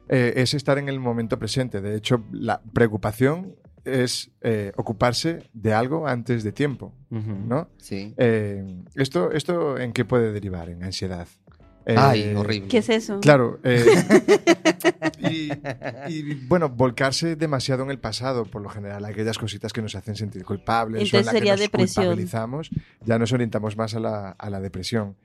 [0.09, 1.81] eh, es estar en el momento presente.
[1.81, 3.55] De hecho, la preocupación
[3.85, 7.69] es eh, ocuparse de algo antes de tiempo, ¿no?
[7.79, 8.15] Sí.
[8.17, 8.65] Eh,
[8.95, 10.69] esto, ¿Esto en qué puede derivar?
[10.69, 11.27] En ansiedad.
[11.85, 12.69] Ay, eh, horrible.
[12.69, 13.19] ¿Qué es eso?
[13.21, 13.59] Claro.
[15.19, 20.15] y, bueno, volcarse demasiado en el pasado, por lo general, aquellas cositas que nos hacen
[20.15, 22.05] sentir culpables Entonces o en sería que nos depresión.
[22.05, 22.71] culpabilizamos,
[23.05, 25.17] ya nos orientamos más a la, a la depresión.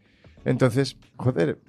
[0.45, 1.60] Entonces, joder,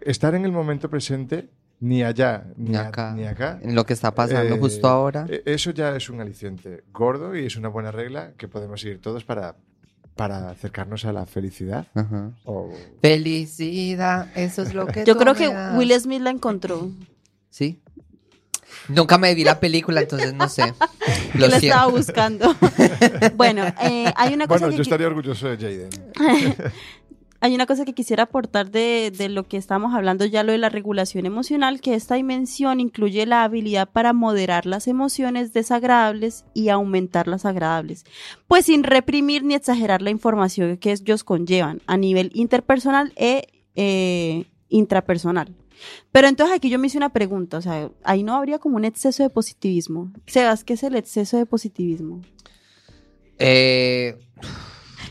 [0.00, 1.48] estar en el momento presente
[1.80, 3.58] ni allá ni, acá, ni acá.
[3.62, 5.26] En lo que está pasando justo eh, ahora.
[5.28, 9.00] E, eso ya es un aliciente gordo y es una buena regla que podemos seguir
[9.00, 9.56] todos para,
[10.14, 11.86] para acercarnos a la felicidad.
[13.00, 15.04] Felicidad, eso es lo que...
[15.04, 16.90] Yo creo que Will Smith la encontró.
[17.48, 17.80] ¿Sí?
[18.88, 20.74] Nunca me vi la película, entonces no sé.
[21.34, 22.54] Lo la estaba buscando.
[23.36, 25.90] bueno, eh, hay una cosa Bueno, yo estaría orgulloso de Jaden.
[27.42, 30.58] Hay una cosa que quisiera aportar de, de, lo que estamos hablando ya, lo de
[30.58, 36.68] la regulación emocional, que esta dimensión incluye la habilidad para moderar las emociones desagradables y
[36.68, 38.04] aumentar las agradables,
[38.46, 44.44] pues sin reprimir ni exagerar la información que ellos conllevan a nivel interpersonal e eh,
[44.68, 45.56] intrapersonal.
[46.12, 48.84] Pero entonces aquí yo me hice una pregunta, o sea, ahí no habría como un
[48.84, 50.12] exceso de positivismo.
[50.26, 52.20] Sebas, ¿qué es el exceso de positivismo?
[53.38, 54.18] Eh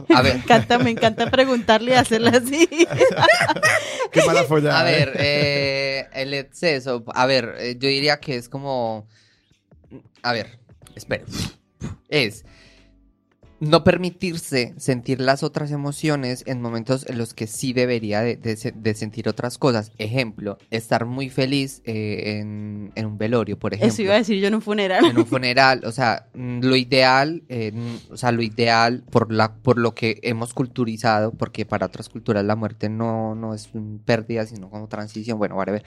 [0.16, 0.36] a ver.
[0.36, 2.68] me encanta, me encanta preguntarle y hacerlo así.
[4.12, 4.80] Qué mala follada.
[4.80, 7.04] A ver, eh, el exceso.
[7.14, 9.08] A ver, eh, yo diría que es como.
[10.22, 10.60] A ver,
[10.96, 11.24] espera.
[12.10, 12.46] Es
[13.60, 19.30] no permitirse sentir las otras emociones en momentos en los que sí debería de, sentir
[19.30, 19.92] otras cosas.
[19.98, 23.94] Ejemplo, estar muy feliz eh, en, un velorio, por ejemplo.
[23.94, 25.06] Eso iba a decir yo en un funeral.
[25.06, 27.74] En un funeral, o sea, mm, lo ideal, eh,
[28.10, 32.44] o sea, lo ideal por, la, por lo que hemos culturizado, porque para otras culturas
[32.46, 33.70] la muerte no, no es
[34.06, 35.84] pérdida, sino como transición, bueno, ver.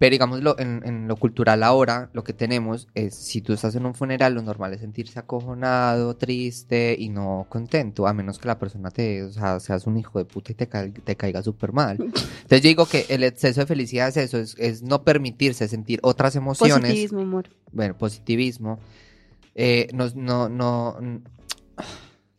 [0.00, 3.84] Pero digámoslo, en, en lo cultural ahora, lo que tenemos es, si tú estás en
[3.84, 8.58] un funeral, lo normal es sentirse acojonado, triste y no contento, a menos que la
[8.58, 11.98] persona te, o sea, seas un hijo de puta y te, te caiga súper mal.
[12.00, 16.34] Entonces yo digo que el exceso de felicidad es eso, es, no permitirse sentir otras
[16.34, 16.80] emociones.
[16.80, 17.50] Positivismo, amor.
[17.70, 18.78] Bueno, positivismo.
[19.54, 20.96] Eh, no, no, no,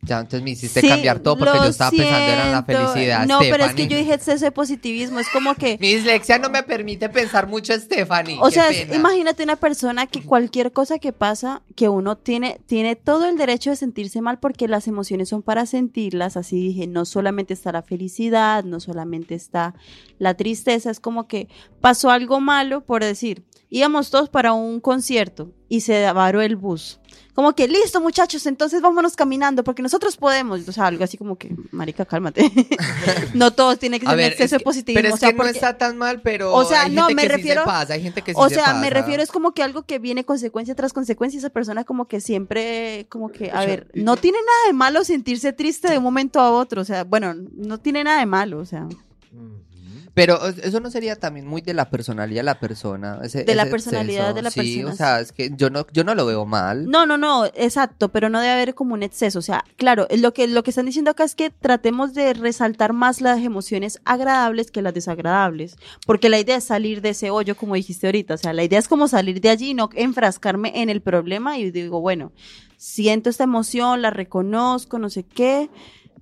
[0.04, 3.24] ya entonces me hiciste cambiar todo porque yo estaba pensando en la felicidad.
[3.24, 5.78] No, pero es que yo dije exceso de positivismo, es como que...
[5.80, 8.36] Mi dislexia no me permite pensar mucho, Stephanie.
[8.40, 13.28] O sea, imagínate una persona que cualquier cosa que pasa, que uno tiene, tiene todo
[13.28, 17.54] el derecho de sentirse mal porque las emociones son para sentirlas, así dije, no solamente
[17.54, 19.76] está la felicidad, no solamente está
[20.18, 21.48] la tristeza, es como que
[21.80, 26.98] pasó algo malo, por decir, íbamos todos para un concierto y se varó el bus.
[27.34, 30.68] Como que, listo muchachos, entonces vámonos caminando porque nosotros podemos.
[30.68, 32.50] O sea, algo así como que, marica, cálmate.
[33.34, 34.98] no todos tienen que ser exceso de positivismo.
[34.98, 37.14] Pero es o sea, que no está tan mal, pero o sea, hay no, gente
[37.14, 39.30] me que refiero, sí se pasa, hay gente que sí O sea, me refiero, es
[39.30, 41.38] como que algo que viene consecuencia tras consecuencia.
[41.38, 45.54] Esa persona como que siempre, como que, a ver, no tiene nada de malo sentirse
[45.54, 46.82] triste de un momento a otro.
[46.82, 48.82] O sea, bueno, no tiene nada de malo, o sea.
[48.82, 49.71] Mm.
[50.14, 53.18] Pero eso no sería también muy de la personalidad de la persona.
[53.18, 54.64] de la personalidad de la persona.
[54.64, 56.86] Sí, o sea, es que yo no, yo no lo veo mal.
[56.86, 59.38] No, no, no, exacto, pero no debe haber como un exceso.
[59.38, 62.92] O sea, claro, lo que, lo que están diciendo acá es que tratemos de resaltar
[62.92, 65.76] más las emociones agradables que las desagradables.
[66.06, 68.34] Porque la idea es salir de ese hoyo, como dijiste ahorita.
[68.34, 71.58] O sea, la idea es como salir de allí y no enfrascarme en el problema
[71.58, 72.32] y digo, bueno,
[72.76, 75.70] siento esta emoción, la reconozco, no sé qué,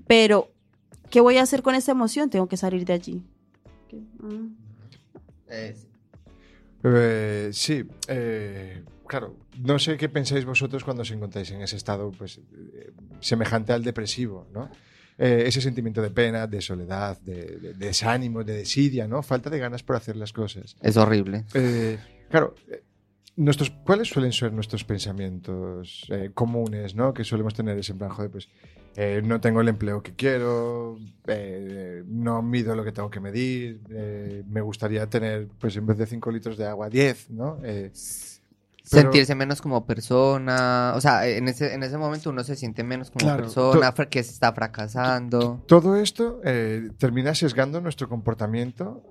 [0.06, 0.52] pero
[1.08, 2.30] ¿qué voy a hacer con esta emoción?
[2.30, 3.24] Tengo que salir de allí.
[6.82, 12.10] Eh, sí, eh, claro, no sé qué pensáis vosotros cuando os encontráis en ese estado
[12.10, 14.70] pues, eh, semejante al depresivo, ¿no?
[15.18, 19.22] ese sentimiento de pena, de soledad, de, desánimo, de desidia, ¿no?
[19.22, 20.76] Falta de ganas por hacer las cosas.
[20.80, 21.44] Es horrible.
[22.30, 22.54] claro,
[23.36, 27.12] nuestros, ¿cuáles suelen ser nuestros pensamientos comunes, ¿no?
[27.12, 28.48] Que solemos tener ese plan, joder, pues
[28.96, 33.80] eh, no tengo el empleo que quiero, eh, no mido lo que tengo que medir,
[33.90, 37.58] eh, me gustaría tener, pues en vez de 5 litros de agua, 10, ¿no?
[38.82, 43.12] Sentirse menos como persona, o sea, en ese, en ese momento uno se siente menos
[43.12, 45.62] como persona, que se está fracasando.
[45.66, 46.40] Todo esto
[46.98, 49.04] termina sesgando nuestro comportamiento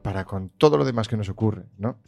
[0.00, 1.98] para con todo lo demás que nos ocurre, ¿no?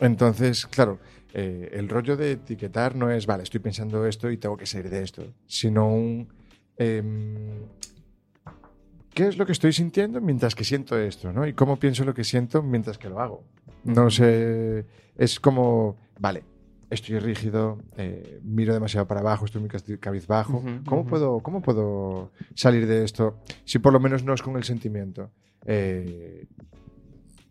[0.00, 0.98] Entonces, claro,
[1.32, 4.90] eh, el rollo de etiquetar no es, vale, estoy pensando esto y tengo que salir
[4.90, 6.28] de esto, sino un...
[6.76, 7.66] Em,
[9.14, 11.32] ¿Qué es lo que estoy sintiendo mientras que siento esto?
[11.32, 11.46] ¿no?
[11.46, 13.44] Y cómo pienso lo que siento mientras que lo hago.
[13.84, 16.44] No sé, es como, vale,
[16.88, 20.62] estoy rígido, eh, miro demasiado para abajo, estoy muy cabizbajo.
[20.86, 24.64] ¿Cómo, puedo, ¿Cómo puedo salir de esto si por lo menos no es con el
[24.64, 25.30] sentimiento?
[25.64, 26.46] Eh,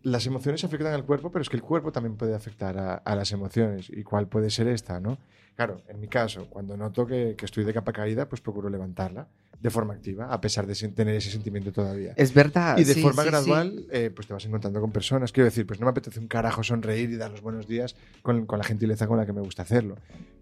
[0.02, 3.32] las emociones afectan al cuerpo, pero es que el cuerpo también puede afectar a, las
[3.32, 3.88] emociones.
[3.90, 5.18] ¿Y cuál puede ser esta, no?
[5.54, 9.28] Claro, en mi caso, cuando noto que, estoy de capa caída, pues procuro levantarla
[9.60, 12.14] de forma activa, a pesar de tener ese sentimiento todavía.
[12.16, 12.78] Es verdad.
[12.78, 15.30] Y de forma gradual, eh, pues te vas encontrando con personas.
[15.30, 18.46] Quiero decir, pues no me apetece un carajo sonreír y dar los buenos días con,
[18.46, 19.96] con la gentileza con la que me gusta hacerlo.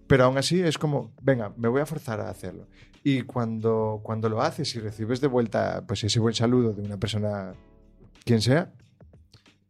[0.06, 2.66] Pero aún así es como, venga, me voy a forzar a hacerlo.
[3.04, 6.96] Y cuando, cuando lo haces y recibes de vuelta pues ese buen saludo de una
[6.96, 7.52] persona,
[8.24, 8.72] quien sea,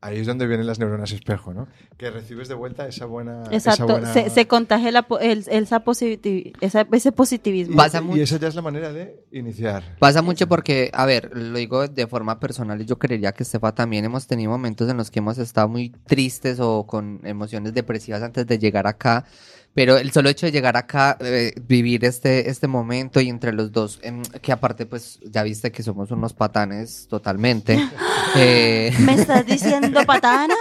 [0.02, 1.68] Ahí es donde vienen las neuronas espejo, ¿no?
[1.98, 3.44] Que recibes de vuelta esa buena...
[3.50, 4.88] Exacto, Se, contagia
[5.20, 7.82] el, esa ese positivismo.
[8.14, 9.96] y, esa ya es la manera de iniciar.
[9.98, 13.74] Pasa mucho porque, a ver, lo digo de forma personal y yo creería que Estefa
[13.74, 18.22] también hemos tenido momentos en los que hemos estado muy tristes o con emociones depresivas
[18.22, 19.26] antes de llegar acá.
[19.72, 23.70] Pero el solo hecho de llegar acá, eh, vivir este, este momento y entre los
[23.70, 27.78] dos, em, que aparte pues ya viste que somos unos patanes totalmente.
[28.36, 30.54] Eh, ¿Me estás diciendo patana?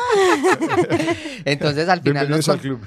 [1.46, 2.28] Entonces al final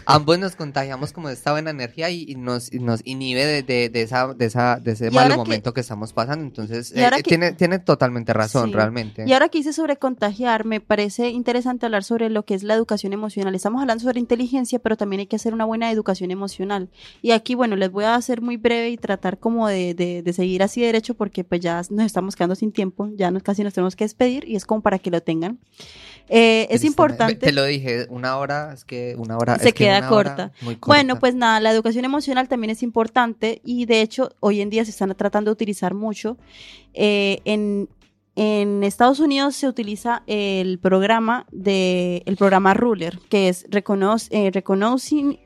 [0.06, 4.34] ambos nos contagiamos como de esta buena energía y, nos, nos inhibe de, de, esa,
[4.34, 6.44] de, esa, de ese mal momento que, estamos pasando.
[6.44, 9.22] Entonces eh, tiene, tiene totalmente razón realmente.
[9.24, 12.74] Y ahora que hice sobre contagiar, me parece interesante hablar sobre lo que es la
[12.74, 13.54] educación emocional.
[13.54, 16.88] Estamos hablando sobre inteligencia, pero también hay que hacer una buena educación emocional.
[17.22, 20.62] Y aquí, bueno, les voy a hacer muy breve y tratar como de, de, seguir
[20.62, 23.96] así derecho porque pues ya nos estamos quedando sin tiempo, ya nos, casi nos tenemos
[23.96, 25.58] que despedir y es como para que lo tengan.
[26.28, 27.34] Eh, es importante.
[27.34, 29.58] Te lo dije, una hora, es que una hora.
[29.58, 30.52] Se queda corta.
[30.86, 34.84] Bueno, pues nada, la educación emocional también es importante y de hecho hoy en día
[34.84, 36.36] se están tratando de utilizar mucho
[36.94, 37.88] eh, en,
[38.34, 43.66] en Estados Unidos se utiliza el programa de el programa Ruler, que es
[44.30, 45.38] eh, recognizing,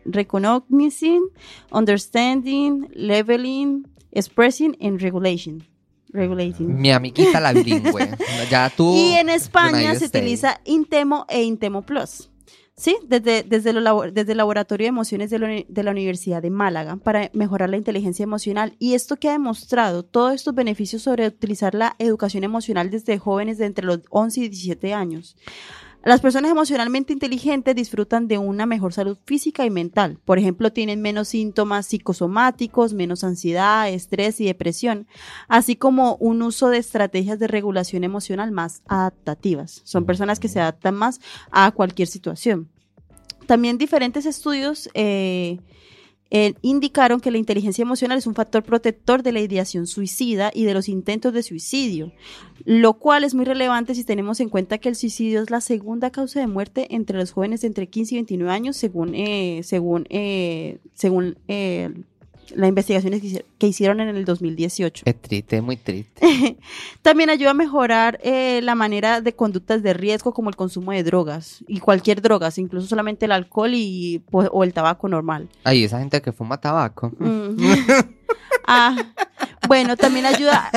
[1.73, 5.67] understanding, leveling, expressing and regulation.
[6.13, 6.81] Regulating.
[6.81, 8.09] Mi amiguita la bilingüe.
[8.51, 8.95] ya tú.
[8.95, 12.31] Y en España se utiliza Intemo e Intemo Plus.
[12.79, 13.73] Sí, desde, desde,
[14.13, 18.77] desde el Laboratorio de Emociones de, la Universidad de Málaga para mejorar la inteligencia emocional.
[18.79, 23.57] Y esto que ha demostrado todos estos beneficios sobre utilizar la educación emocional desde jóvenes
[23.57, 25.37] de entre los 11 y 17 años.
[26.07, 30.21] Las personas emocionalmente inteligentes disfrutan de una mejor salud física y mental.
[30.25, 35.09] Por ejemplo, tienen menos síntomas psicosomáticos, menos ansiedad, estrés y depresión,
[35.49, 39.81] así como un uso de estrategias de regulación emocional más adaptativas.
[39.83, 42.69] Son personas que se adaptan más a cualquier situación.
[43.47, 45.59] También diferentes estudios eh,
[46.31, 50.65] eh, indicaron que la inteligencia emocional es un factor protector de la ideación suicida y
[50.65, 52.13] de los intentos de suicidio,
[52.65, 56.11] lo cual es muy relevante si tenemos en cuenta que el suicidio es la segunda
[56.11, 60.79] causa de muerte entre los jóvenes entre 15 y 29 años, según, eh, según, eh,
[60.95, 61.37] según
[62.55, 63.23] las investigaciones
[63.59, 65.05] que hicieron en el 2018.
[65.07, 66.57] Es triste, muy triste.
[67.03, 71.03] También ayuda a mejorar eh, la manera de conductas de riesgo como el consumo de
[71.03, 75.49] drogas y cualquier droga, incluso solamente el alcohol y, pues, o el tabaco normal.
[75.65, 77.13] Ay, esa gente que fuma tabaco.
[77.19, 77.57] Mm.
[78.67, 78.97] ah,
[79.69, 80.71] bueno, también ayuda,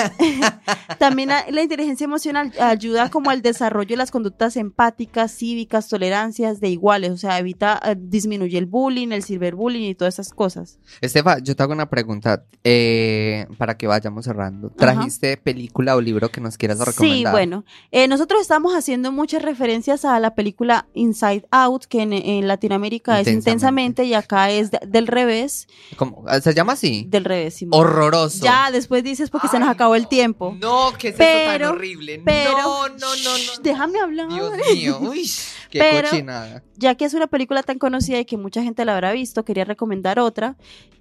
[1.00, 6.70] también la inteligencia emocional ayuda como al desarrollo de las conductas empáticas, cívicas, tolerancias de
[6.70, 10.80] iguales, o sea, evita, eh, disminuye el bullying, el ciberbullying y todas esas cosas.
[11.02, 14.70] Estefa, yo te hago una pregunta eh, para que vayamos cerrando.
[14.70, 17.18] ¿Trajiste película o libro que nos quieras recomendar?
[17.18, 22.48] Sí, bueno, eh, nosotros estamos haciendo muchas referencias a la película Inside Out, que en,
[22.48, 25.68] Latinoamérica es intensamente y acá es del revés.
[25.98, 26.26] ¿Cómo?
[26.42, 27.06] ¿Se llama así?
[27.10, 27.68] Del revés, sí.
[27.72, 28.44] Horroroso.
[28.44, 30.56] Ya, después dices porque se nos acabó el tiempo.
[30.60, 32.22] No, que es pero, eso tan horrible.
[32.24, 33.62] Pero, no, no, no, no.
[33.62, 34.30] Déjame hablar.
[34.30, 34.98] Dios mío.
[35.02, 35.30] Uy,
[35.70, 36.64] qué pero, cochinada.
[36.76, 39.66] Ya que es una película tan conocida y que mucha gente la habrá visto, quería
[39.66, 40.56] recomendar otra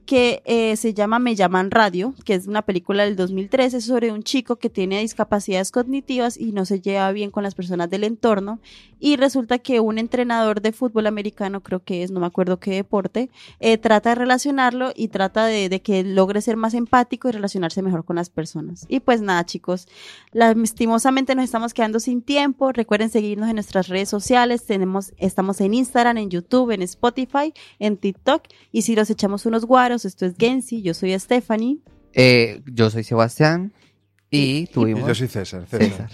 [0.09, 4.23] que eh, se llama Me llaman radio, que es una película del 2013 sobre un
[4.23, 8.59] chico que tiene discapacidades cognitivas y no se lleva bien con las personas del entorno
[9.01, 12.71] y resulta que un entrenador de fútbol americano, creo que es, no me acuerdo qué
[12.71, 13.29] deporte,
[13.61, 17.83] eh, trata de relacionarlo y trata de, de, que logre ser más empático y relacionarse
[17.83, 18.87] mejor con las personas.
[18.89, 19.89] Y pues nada, chicos,
[20.33, 22.73] lastimosamente nos estamos quedando sin tiempo.
[22.73, 24.58] Recuerden seguirnos en nuestras redes sociales.
[24.65, 28.43] Tenemos, estamos en Instagram, en YouTube, en Spotify, en TikTok.
[28.73, 31.79] Y si los echamos unos guaros, esto es Gensi, yo soy Stephanie.
[32.13, 33.73] Eh, yo soy Sebastián.
[34.31, 35.07] Y tuvimos.
[35.07, 35.65] yo soy César.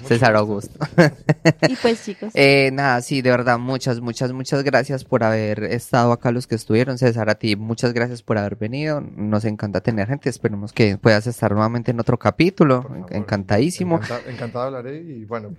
[0.07, 0.79] César, Augusto.
[1.69, 2.33] y pues, chicos.
[2.47, 6.55] Eh, nada, sí, de verdad, muchas, muchas, muchas gracias por haber estado acá, los que
[6.55, 6.99] estuvieron.
[6.99, 9.01] César, a ti, muchas gracias por haber venido.
[9.01, 10.29] Nos encanta tener gente.
[10.29, 12.87] Esperemos que puedas estar nuevamente en otro capítulo.
[13.11, 14.01] Encantadísimo.
[14.27, 15.55] encantado hablaré y bueno,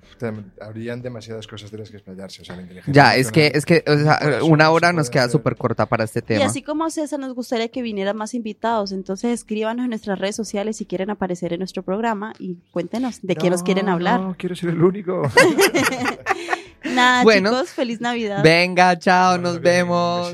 [0.61, 2.41] habrían demasiadas cosas de las que explayarse.
[2.41, 3.83] O sea, la ya, es que, es que
[4.43, 6.41] una hora nos queda súper corta para este tema.
[6.41, 8.91] Y así como César, nos gustaría que vinieran más invitados.
[8.91, 13.35] Entonces, escríbanos en nuestras redes sociales si quieren aparecer en nuestro programa y cuéntenos de
[13.35, 14.19] qué nos quieren hablar.
[14.19, 15.23] No, quiero ser el único.
[16.83, 18.43] Nada, chicos, feliz Navidad.
[18.43, 20.33] Venga, chao, nos vemos.